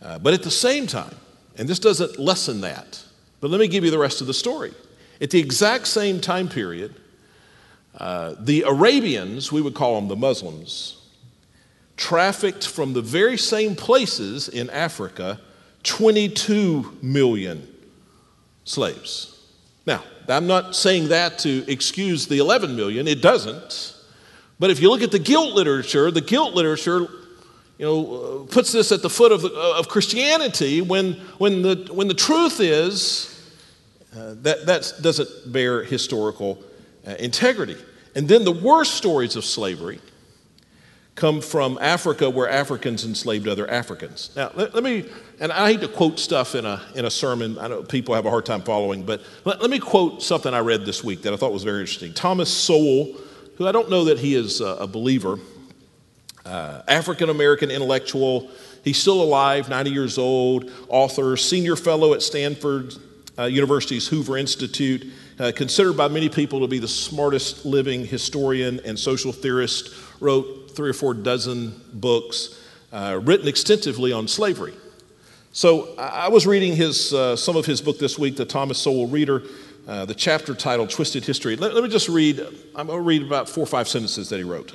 [0.00, 1.14] Uh, but at the same time,
[1.56, 3.04] and this doesn't lessen that,
[3.40, 4.72] but let me give you the rest of the story.
[5.20, 6.94] At the exact same time period,
[7.98, 10.96] uh, the Arabians, we would call them the Muslims,
[11.96, 15.40] trafficked from the very same places in Africa
[15.82, 17.66] 22 million
[18.64, 19.46] slaves.
[19.86, 23.94] Now, I'm not saying that to excuse the 11 million, it doesn't.
[24.58, 27.08] But if you look at the guilt literature, the guilt literature
[27.78, 32.14] you know, puts this at the foot of, of Christianity when, when, the, when the
[32.14, 33.34] truth is
[34.16, 36.62] uh, that that doesn't bear historical
[37.06, 37.76] uh, integrity.
[38.16, 40.00] And then the worst stories of slavery
[41.14, 44.30] come from Africa where Africans enslaved other Africans.
[44.34, 45.08] Now, let, let, me,
[45.40, 47.58] and I hate to quote stuff in a, in a sermon.
[47.58, 50.60] I know people have a hard time following, but let, let me quote something I
[50.60, 52.12] read this week that I thought was very interesting.
[52.12, 53.14] Thomas Sowell,
[53.56, 55.38] who I don't know that he is a, a believer,
[56.48, 58.50] uh, African American intellectual.
[58.82, 62.94] He's still alive, 90 years old, author, senior fellow at Stanford
[63.38, 65.06] uh, University's Hoover Institute,
[65.38, 70.72] uh, considered by many people to be the smartest living historian and social theorist, wrote
[70.74, 72.58] three or four dozen books
[72.92, 74.72] uh, written extensively on slavery.
[75.52, 79.06] So I was reading his, uh, some of his book this week, the Thomas Sowell
[79.06, 79.42] Reader,
[79.86, 81.56] the chapter titled Twisted History.
[81.56, 82.40] Let, let me just read,
[82.74, 84.74] I'm going to read about four or five sentences that he wrote.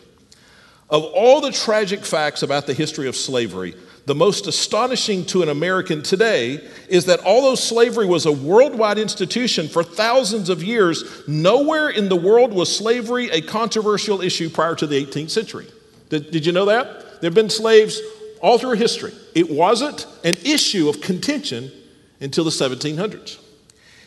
[0.89, 3.75] Of all the tragic facts about the history of slavery,
[4.05, 6.59] the most astonishing to an American today
[6.89, 12.15] is that although slavery was a worldwide institution for thousands of years, nowhere in the
[12.15, 15.67] world was slavery a controversial issue prior to the 18th century.
[16.09, 17.21] Did, did you know that?
[17.21, 18.01] There have been slaves
[18.41, 19.13] all through history.
[19.33, 21.71] It wasn't an issue of contention
[22.19, 23.39] until the 1700s.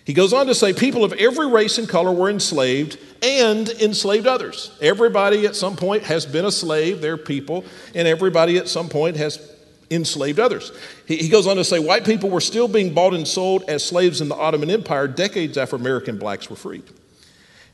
[0.06, 4.28] He goes on to say people of every race and color were enslaved and enslaved
[4.28, 4.70] others.
[4.80, 9.16] Everybody at some point has been a slave, they're people, and everybody at some point
[9.16, 9.52] has
[9.90, 10.70] enslaved others.
[11.06, 13.84] He, he goes on to say white people were still being bought and sold as
[13.84, 16.84] slaves in the Ottoman Empire decades after American blacks were freed.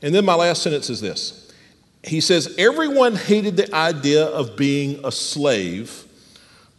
[0.01, 1.53] And then my last sentence is this
[2.03, 6.05] he says, Everyone hated the idea of being a slave,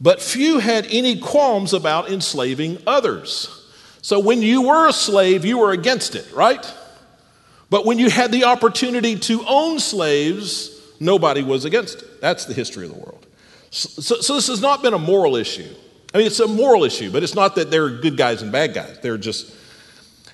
[0.01, 3.64] but few had any qualms about enslaving others.
[4.05, 6.63] So when you were a slave, you were against it, right?
[7.71, 12.21] But when you had the opportunity to own slaves, nobody was against it.
[12.21, 13.27] That's the history of the world.
[13.71, 15.75] So, so, this has not been a moral issue.
[16.13, 18.75] I mean, it's a moral issue, but it's not that they're good guys and bad
[18.75, 18.99] guys.
[19.01, 19.51] They're just.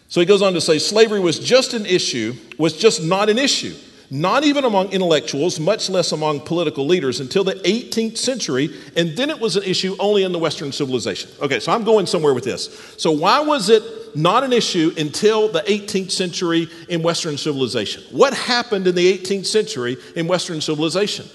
[0.08, 3.38] So he goes on to say slavery was just an issue, was just not an
[3.38, 3.76] issue
[4.10, 9.30] not even among intellectuals, much less among political leaders, until the 18th century, and then
[9.30, 11.30] it was an issue only in the Western civilization.
[11.40, 12.94] Okay, so I'm going somewhere with this.
[12.98, 13.84] So, why was it
[14.16, 18.02] not an issue until the 18th century in Western civilization?
[18.10, 21.26] What happened in the 18th century in Western civilization?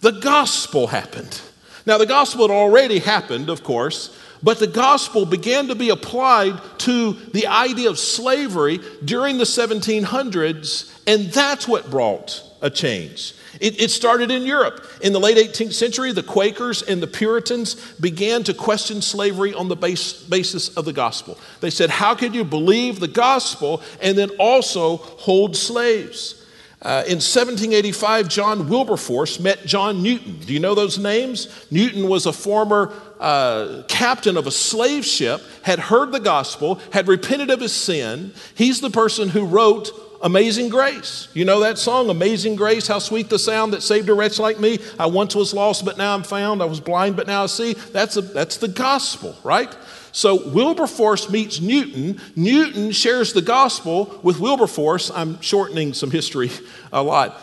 [0.00, 1.38] The gospel happened.
[1.84, 6.58] Now, the gospel had already happened, of course, but the gospel began to be applied
[6.78, 13.34] to the idea of slavery during the 1700s, and that's what brought a change.
[13.60, 14.86] It, it, started in Europe.
[15.02, 19.68] In the late 18th century, the Quakers and the Puritans began to question slavery on
[19.68, 21.36] the base, basis of the gospel.
[21.60, 26.39] They said, How could you believe the gospel and then also hold slaves?
[26.82, 30.38] Uh, in 1785, John Wilberforce met John Newton.
[30.38, 31.66] Do you know those names?
[31.70, 37.06] Newton was a former uh, captain of a slave ship, had heard the gospel, had
[37.06, 38.32] repented of his sin.
[38.54, 39.90] He's the person who wrote
[40.22, 41.28] Amazing Grace.
[41.34, 44.58] You know that song, Amazing Grace, how sweet the sound that saved a wretch like
[44.58, 44.78] me.
[44.98, 46.62] I once was lost, but now I'm found.
[46.62, 47.74] I was blind, but now I see.
[47.74, 49.74] That's, a, that's the gospel, right?
[50.12, 52.20] So Wilberforce meets Newton.
[52.36, 55.10] Newton shares the gospel with Wilberforce.
[55.10, 56.50] I'm shortening some history
[56.92, 57.40] a lot.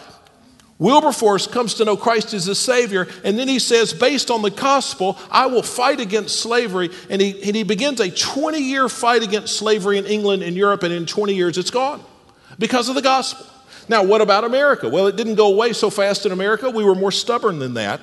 [0.79, 4.51] Wilberforce comes to know Christ as his Savior, and then he says, based on the
[4.51, 6.91] gospel, I will fight against slavery.
[7.09, 10.83] And he, and he begins a 20 year fight against slavery in England and Europe,
[10.83, 12.03] and in 20 years it's gone
[12.59, 13.45] because of the gospel.
[13.89, 14.89] Now, what about America?
[14.89, 16.69] Well, it didn't go away so fast in America.
[16.69, 18.01] We were more stubborn than that.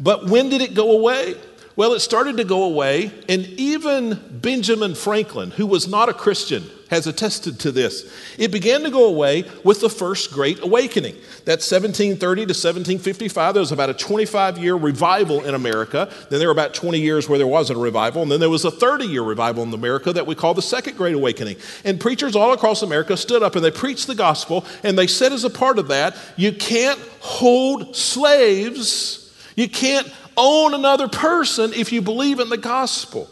[0.00, 1.34] But when did it go away?
[1.76, 6.64] Well, it started to go away, and even Benjamin Franklin, who was not a Christian,
[6.88, 8.10] has attested to this.
[8.38, 11.14] It began to go away with the first Great Awakening.
[11.44, 13.54] That's 1730 to 1755.
[13.54, 16.10] There was about a 25 year revival in America.
[16.30, 18.22] Then there were about 20 years where there wasn't a revival.
[18.22, 20.96] And then there was a 30 year revival in America that we call the Second
[20.96, 21.56] Great Awakening.
[21.84, 24.64] And preachers all across America stood up and they preached the gospel.
[24.82, 30.74] And they said, as a part of that, you can't hold slaves, you can't own
[30.74, 33.28] another person if you believe in the gospel.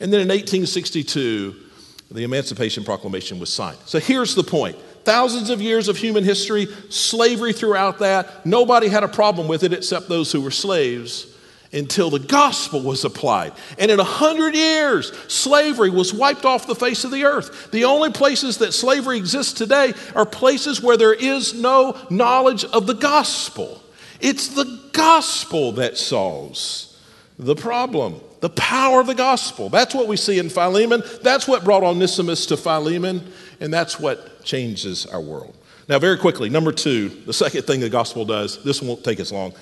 [0.00, 1.54] And then in 1862,
[2.10, 3.78] the Emancipation Proclamation was signed.
[3.86, 8.46] So here's the point thousands of years of human history, slavery throughout that.
[8.46, 11.26] Nobody had a problem with it except those who were slaves
[11.72, 13.52] until the gospel was applied.
[13.78, 17.70] And in a hundred years, slavery was wiped off the face of the earth.
[17.70, 22.86] The only places that slavery exists today are places where there is no knowledge of
[22.86, 23.81] the gospel.
[24.22, 26.96] It's the gospel that solves
[27.38, 28.20] the problem.
[28.40, 29.68] The power of the gospel.
[29.68, 31.02] That's what we see in Philemon.
[31.22, 35.56] That's what brought Onesimus to Philemon, and that's what changes our world.
[35.88, 39.32] Now, very quickly, number two, the second thing the gospel does, this won't take us
[39.32, 39.52] long.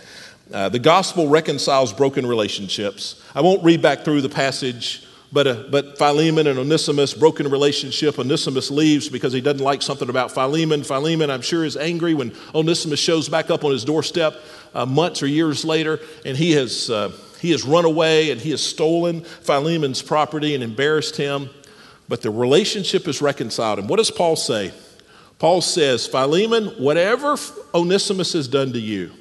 [0.53, 3.23] Uh, the gospel reconciles broken relationships.
[3.35, 8.19] I won't read back through the passage but, uh, but Philemon and Onesimus, broken relationship.
[8.19, 10.83] Onesimus leaves because he doesn't like something about Philemon.
[10.83, 14.35] Philemon, I'm sure, is angry when Onesimus shows back up on his doorstep
[14.75, 18.51] uh, months or years later, and he has, uh, he has run away and he
[18.51, 21.49] has stolen Philemon's property and embarrassed him.
[22.09, 23.79] But the relationship is reconciled.
[23.79, 24.73] And what does Paul say?
[25.39, 27.37] Paul says, Philemon, whatever
[27.73, 29.13] Onesimus has done to you,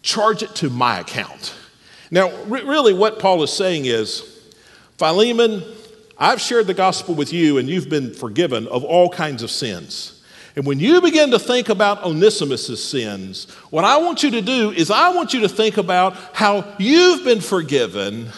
[0.00, 1.54] charge it to my account.
[2.10, 4.39] Now, re- really, what Paul is saying is,
[5.00, 5.62] Philemon,
[6.18, 10.22] I've shared the gospel with you and you've been forgiven of all kinds of sins.
[10.54, 14.72] And when you begin to think about Onesimus' sins, what I want you to do
[14.72, 18.28] is I want you to think about how you've been forgiven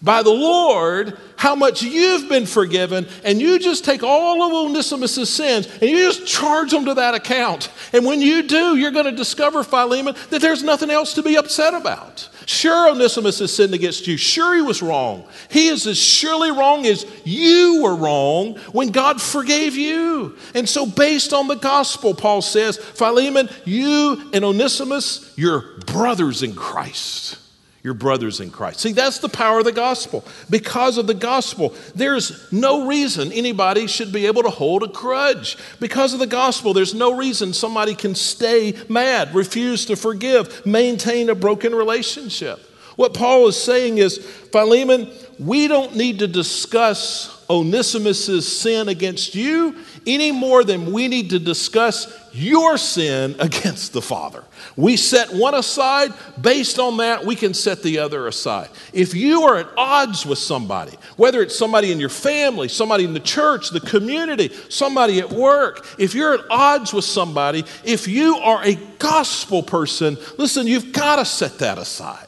[0.00, 5.28] by the Lord, how much you've been forgiven, and you just take all of Onesimus'
[5.28, 7.70] sins and you just charge them to that account.
[7.92, 11.36] And when you do, you're going to discover, Philemon, that there's nothing else to be
[11.36, 12.30] upset about.
[12.46, 14.16] Sure, Onesimus has sinned against you.
[14.16, 15.26] Sure, he was wrong.
[15.50, 20.36] He is as surely wrong as you were wrong when God forgave you.
[20.54, 26.54] And so, based on the gospel, Paul says, Philemon, you and Onesimus, you're brothers in
[26.54, 27.38] Christ
[27.86, 28.80] your brothers in Christ.
[28.80, 30.24] See, that's the power of the gospel.
[30.50, 35.56] Because of the gospel, there's no reason anybody should be able to hold a grudge.
[35.78, 41.30] Because of the gospel, there's no reason somebody can stay mad, refuse to forgive, maintain
[41.30, 42.58] a broken relationship.
[42.96, 45.08] What Paul is saying is, Philemon,
[45.38, 49.76] we don't need to discuss Onesimus' sin against you
[50.06, 54.44] any more than we need to discuss your sin against the Father.
[54.76, 58.68] We set one aside, based on that, we can set the other aside.
[58.92, 63.14] If you are at odds with somebody, whether it's somebody in your family, somebody in
[63.14, 68.36] the church, the community, somebody at work, if you're at odds with somebody, if you
[68.36, 72.25] are a gospel person, listen, you've got to set that aside.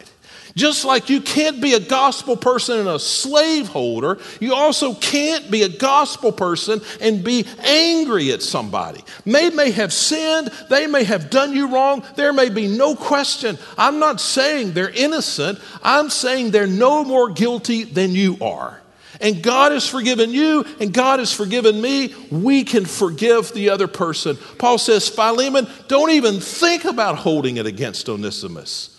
[0.59, 5.63] Just like you can't be a gospel person and a slaveholder, you also can't be
[5.63, 9.05] a gospel person and be angry at somebody.
[9.25, 13.57] They may have sinned, they may have done you wrong, there may be no question.
[13.79, 18.81] I'm not saying they're innocent, I'm saying they're no more guilty than you are.
[19.21, 22.13] And God has forgiven you, and God has forgiven me.
[22.33, 24.37] We can forgive the other person.
[24.59, 28.98] Paul says, Philemon, don't even think about holding it against Onesimus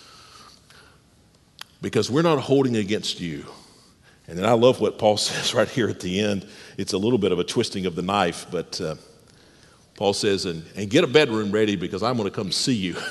[1.81, 3.45] because we're not holding against you.
[4.27, 6.47] And then I love what Paul says right here at the end.
[6.77, 8.95] It's a little bit of a twisting of the knife, but uh,
[9.95, 12.95] Paul says, and, and get a bedroom ready because I'm going to come see you.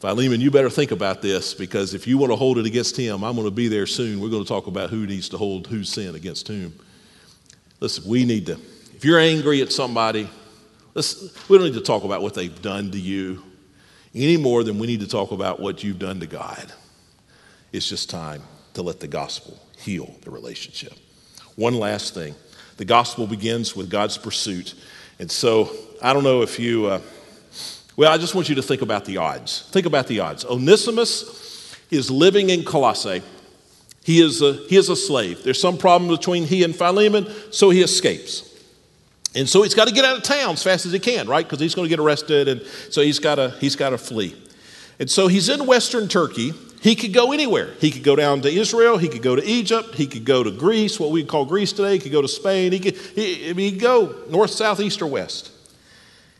[0.00, 3.22] Philemon, you better think about this because if you want to hold it against him,
[3.22, 4.18] I'm going to be there soon.
[4.18, 6.72] We're going to talk about who needs to hold whose sin against whom.
[7.80, 8.52] Listen, we need to,
[8.94, 10.28] if you're angry at somebody,
[10.94, 13.42] we don't need to talk about what they've done to you
[14.14, 16.72] any more than we need to talk about what you've done to God.
[17.72, 18.42] It's just time
[18.74, 20.92] to let the gospel heal the relationship.
[21.56, 22.34] One last thing
[22.76, 24.74] the gospel begins with God's pursuit.
[25.18, 27.00] And so I don't know if you, uh,
[27.94, 29.68] well, I just want you to think about the odds.
[29.70, 30.46] Think about the odds.
[30.46, 33.22] Onesimus is living in Colossae.
[34.02, 35.42] He is, a, he is a slave.
[35.44, 38.49] There's some problem between he and Philemon, so he escapes.
[39.34, 41.46] And so he's got to get out of town as fast as he can, right?
[41.46, 44.34] Because he's going to get arrested, and so he's got to he's got to flee.
[44.98, 46.52] And so he's in western Turkey.
[46.82, 47.74] He could go anywhere.
[47.78, 48.96] He could go down to Israel.
[48.96, 49.94] He could go to Egypt.
[49.94, 51.92] He could go to Greece, what we call Greece today.
[51.92, 52.72] He could go to Spain.
[52.72, 55.52] He could, he, he could go north, south, east, or west.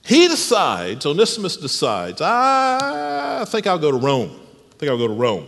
[0.02, 4.30] He decides, Onesimus decides, I think I'll go to Rome.
[4.72, 5.46] I think I'll go to Rome.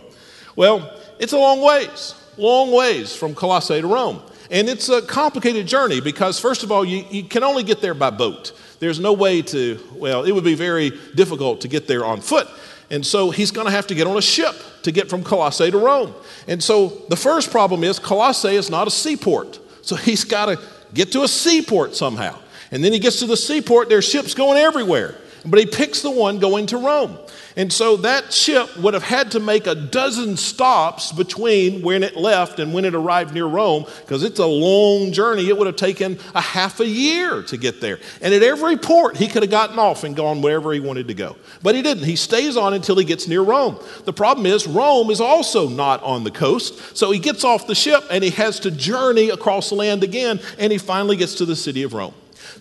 [0.55, 4.21] Well, it's a long ways, long ways from Colossae to Rome.
[4.53, 7.95] And it's a complicated journey because, first of all, you, you can only get there
[7.95, 8.53] by boat.
[8.79, 12.47] There's no way to, well, it would be very difficult to get there on foot.
[12.91, 15.71] And so he's going to have to get on a ship to get from Colossae
[15.71, 16.13] to Rome.
[16.47, 19.59] And so the first problem is Colossae is not a seaport.
[19.81, 20.59] So he's got to
[20.93, 22.37] get to a seaport somehow.
[22.69, 25.15] And then he gets to the seaport, there's ships going everywhere.
[25.45, 27.17] But he picks the one going to Rome.
[27.55, 32.15] And so that ship would have had to make a dozen stops between when it
[32.15, 35.49] left and when it arrived near Rome, because it's a long journey.
[35.49, 37.99] It would have taken a half a year to get there.
[38.21, 41.13] And at every port, he could have gotten off and gone wherever he wanted to
[41.13, 41.35] go.
[41.61, 42.05] But he didn't.
[42.05, 43.77] He stays on until he gets near Rome.
[44.05, 46.97] The problem is, Rome is also not on the coast.
[46.97, 50.39] So he gets off the ship and he has to journey across the land again,
[50.57, 52.13] and he finally gets to the city of Rome.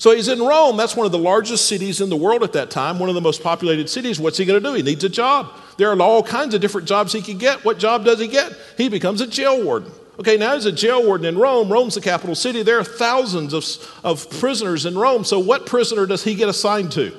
[0.02, 0.76] So he's in Rome.
[0.76, 3.20] That's one of the largest cities in the world at that time, one of the
[3.20, 4.18] most populated cities.
[4.18, 4.74] What's he going to do?
[4.74, 5.52] He needs a job.
[5.78, 7.64] There are all kinds of different jobs he can get.
[7.64, 8.52] What job does he get?
[8.76, 9.92] He becomes a jail warden.
[10.18, 11.68] Okay, now he's a jail warden in Rome.
[11.68, 12.64] Rome's the capital city.
[12.64, 13.64] There are thousands of,
[14.02, 15.22] of prisoners in Rome.
[15.22, 17.16] So, what prisoner does he get assigned to?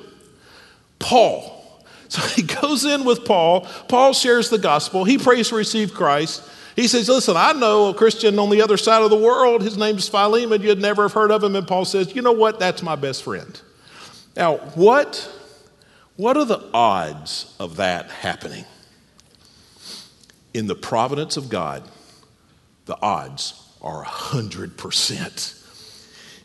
[0.98, 1.52] Paul.
[2.10, 3.62] So he goes in with Paul.
[3.88, 5.04] Paul shares the gospel.
[5.04, 6.48] He prays to receive Christ.
[6.76, 9.62] He says, Listen, I know a Christian on the other side of the world.
[9.62, 10.60] His name's Philemon.
[10.62, 11.54] You'd never have heard of him.
[11.56, 12.58] And Paul says, You know what?
[12.58, 13.60] That's my best friend.
[14.36, 15.30] Now, what,
[16.16, 18.64] what are the odds of that happening?
[20.52, 21.84] In the providence of God,
[22.86, 25.60] the odds are 100%.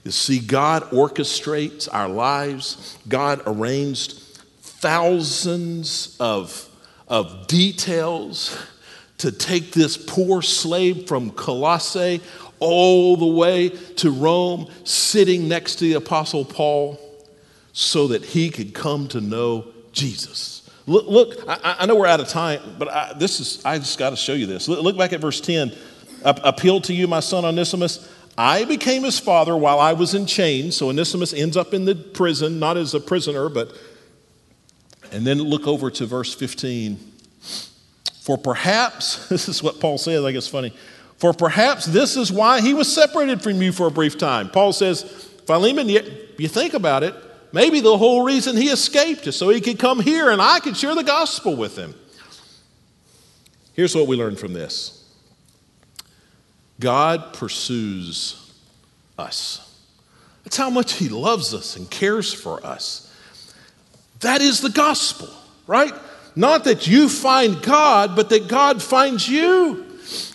[0.03, 4.13] You see, God orchestrates our lives, God arranged
[4.61, 6.69] thousands of,
[7.07, 8.57] of details
[9.20, 12.22] to take this poor slave from Colossae
[12.59, 16.99] all the way to Rome, sitting next to the Apostle Paul,
[17.72, 20.70] so that he could come to know Jesus.
[20.86, 23.97] Look, look I, I, know we're out of time, but I, this is, I just
[23.99, 24.67] got to show you this.
[24.67, 25.74] Look, look back at verse 10.
[26.24, 28.11] Appeal to you, my son Onesimus.
[28.38, 30.76] I became his father while I was in chains.
[30.76, 33.72] So Onesimus ends up in the prison, not as a prisoner, but.
[35.11, 37.09] And then look over to verse 15.
[38.20, 40.74] For perhaps, this is what Paul says, I guess funny.
[41.17, 44.49] For perhaps this is why he was separated from you for a brief time.
[44.49, 45.03] Paul says,
[45.45, 46.01] Philemon, you,
[46.38, 47.13] you think about it,
[47.51, 50.78] maybe the whole reason he escaped is so he could come here and I could
[50.78, 51.93] share the gospel with him.
[53.74, 55.05] Here's what we learn from this
[56.80, 58.53] God pursues
[59.17, 59.65] us.
[60.43, 63.13] That's how much he loves us and cares for us.
[64.22, 65.30] That is the gospel,
[65.67, 65.93] right?
[66.36, 69.86] Not that you find God, but that God finds you.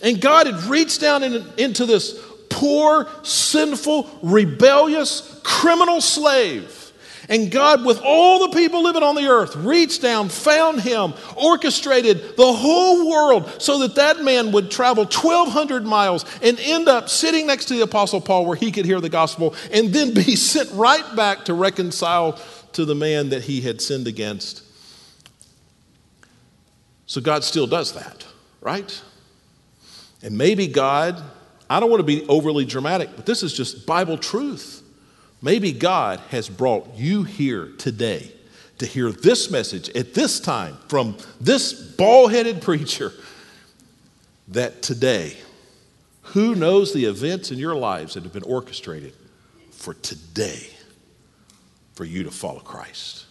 [0.02, 6.84] And God had reached down in, into this poor, sinful, rebellious, criminal slave.
[7.28, 12.36] And God, with all the people living on the earth, reached down, found him, orchestrated
[12.36, 17.46] the whole world so that that man would travel 1,200 miles and end up sitting
[17.46, 20.70] next to the Apostle Paul where he could hear the gospel and then be sent
[20.72, 22.38] right back to reconcile
[22.72, 24.63] to the man that he had sinned against.
[27.06, 28.26] So God still does that,
[28.60, 29.02] right?
[30.22, 31.22] And maybe God,
[31.68, 34.82] I don't want to be overly dramatic, but this is just Bible truth.
[35.42, 38.32] Maybe God has brought you here today
[38.78, 43.12] to hear this message at this time from this bald headed preacher
[44.48, 45.36] that today,
[46.22, 49.12] who knows the events in your lives that have been orchestrated
[49.70, 50.68] for today
[51.94, 53.26] for you to follow Christ?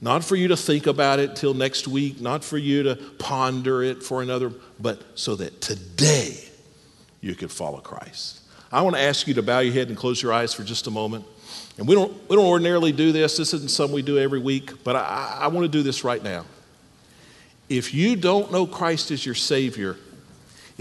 [0.00, 3.82] Not for you to think about it till next week, not for you to ponder
[3.82, 6.42] it for another, but so that today
[7.20, 8.40] you could follow Christ.
[8.72, 10.86] I want to ask you to bow your head and close your eyes for just
[10.86, 11.26] a moment.
[11.76, 13.36] And we don't, we don't ordinarily do this.
[13.36, 16.22] This isn't something we do every week, but I, I want to do this right
[16.22, 16.44] now.
[17.68, 19.96] If you don't know Christ as your Savior,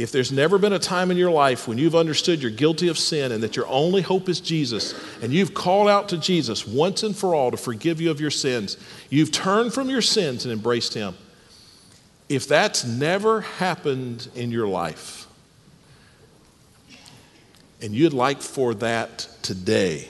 [0.02, 2.98] if there's never been a time in your life when you've understood you're guilty of
[2.98, 7.04] sin and that your only hope is Jesus, and you've called out to Jesus once
[7.04, 8.78] and for all to forgive you of your sins,
[9.10, 11.16] you've turned from your sins and embraced Him.
[12.30, 15.28] If that's never happened in your life,
[17.82, 20.08] and you'd like for that today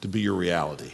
[0.00, 0.92] to be your reality,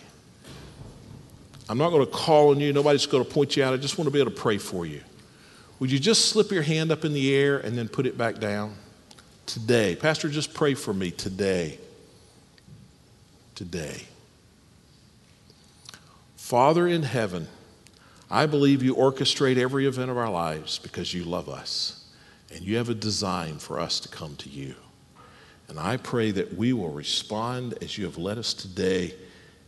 [1.68, 3.72] I'm not going to call on you, nobody's going to point you out.
[3.72, 5.00] I just want to be able to pray for you.
[5.82, 8.38] Would you just slip your hand up in the air and then put it back
[8.38, 8.76] down?
[9.46, 9.96] today.
[9.96, 11.78] Pastor, just pray for me today.
[13.54, 14.02] Today.
[16.36, 17.48] Father in heaven,
[18.30, 22.04] I believe you orchestrate every event of our lives because you love us
[22.50, 24.74] and you have a design for us to come to you.
[25.68, 29.14] And I pray that we will respond as you have led us today.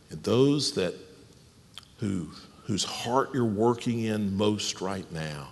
[0.09, 0.95] And those that
[1.99, 2.29] who,
[2.63, 5.49] whose heart you're working in most right now,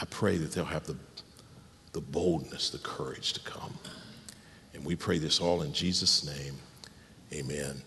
[0.00, 0.96] I pray that they'll have the,
[1.92, 3.74] the boldness, the courage to come.
[4.72, 6.54] And we pray this all in Jesus' name.
[7.32, 7.82] Amen.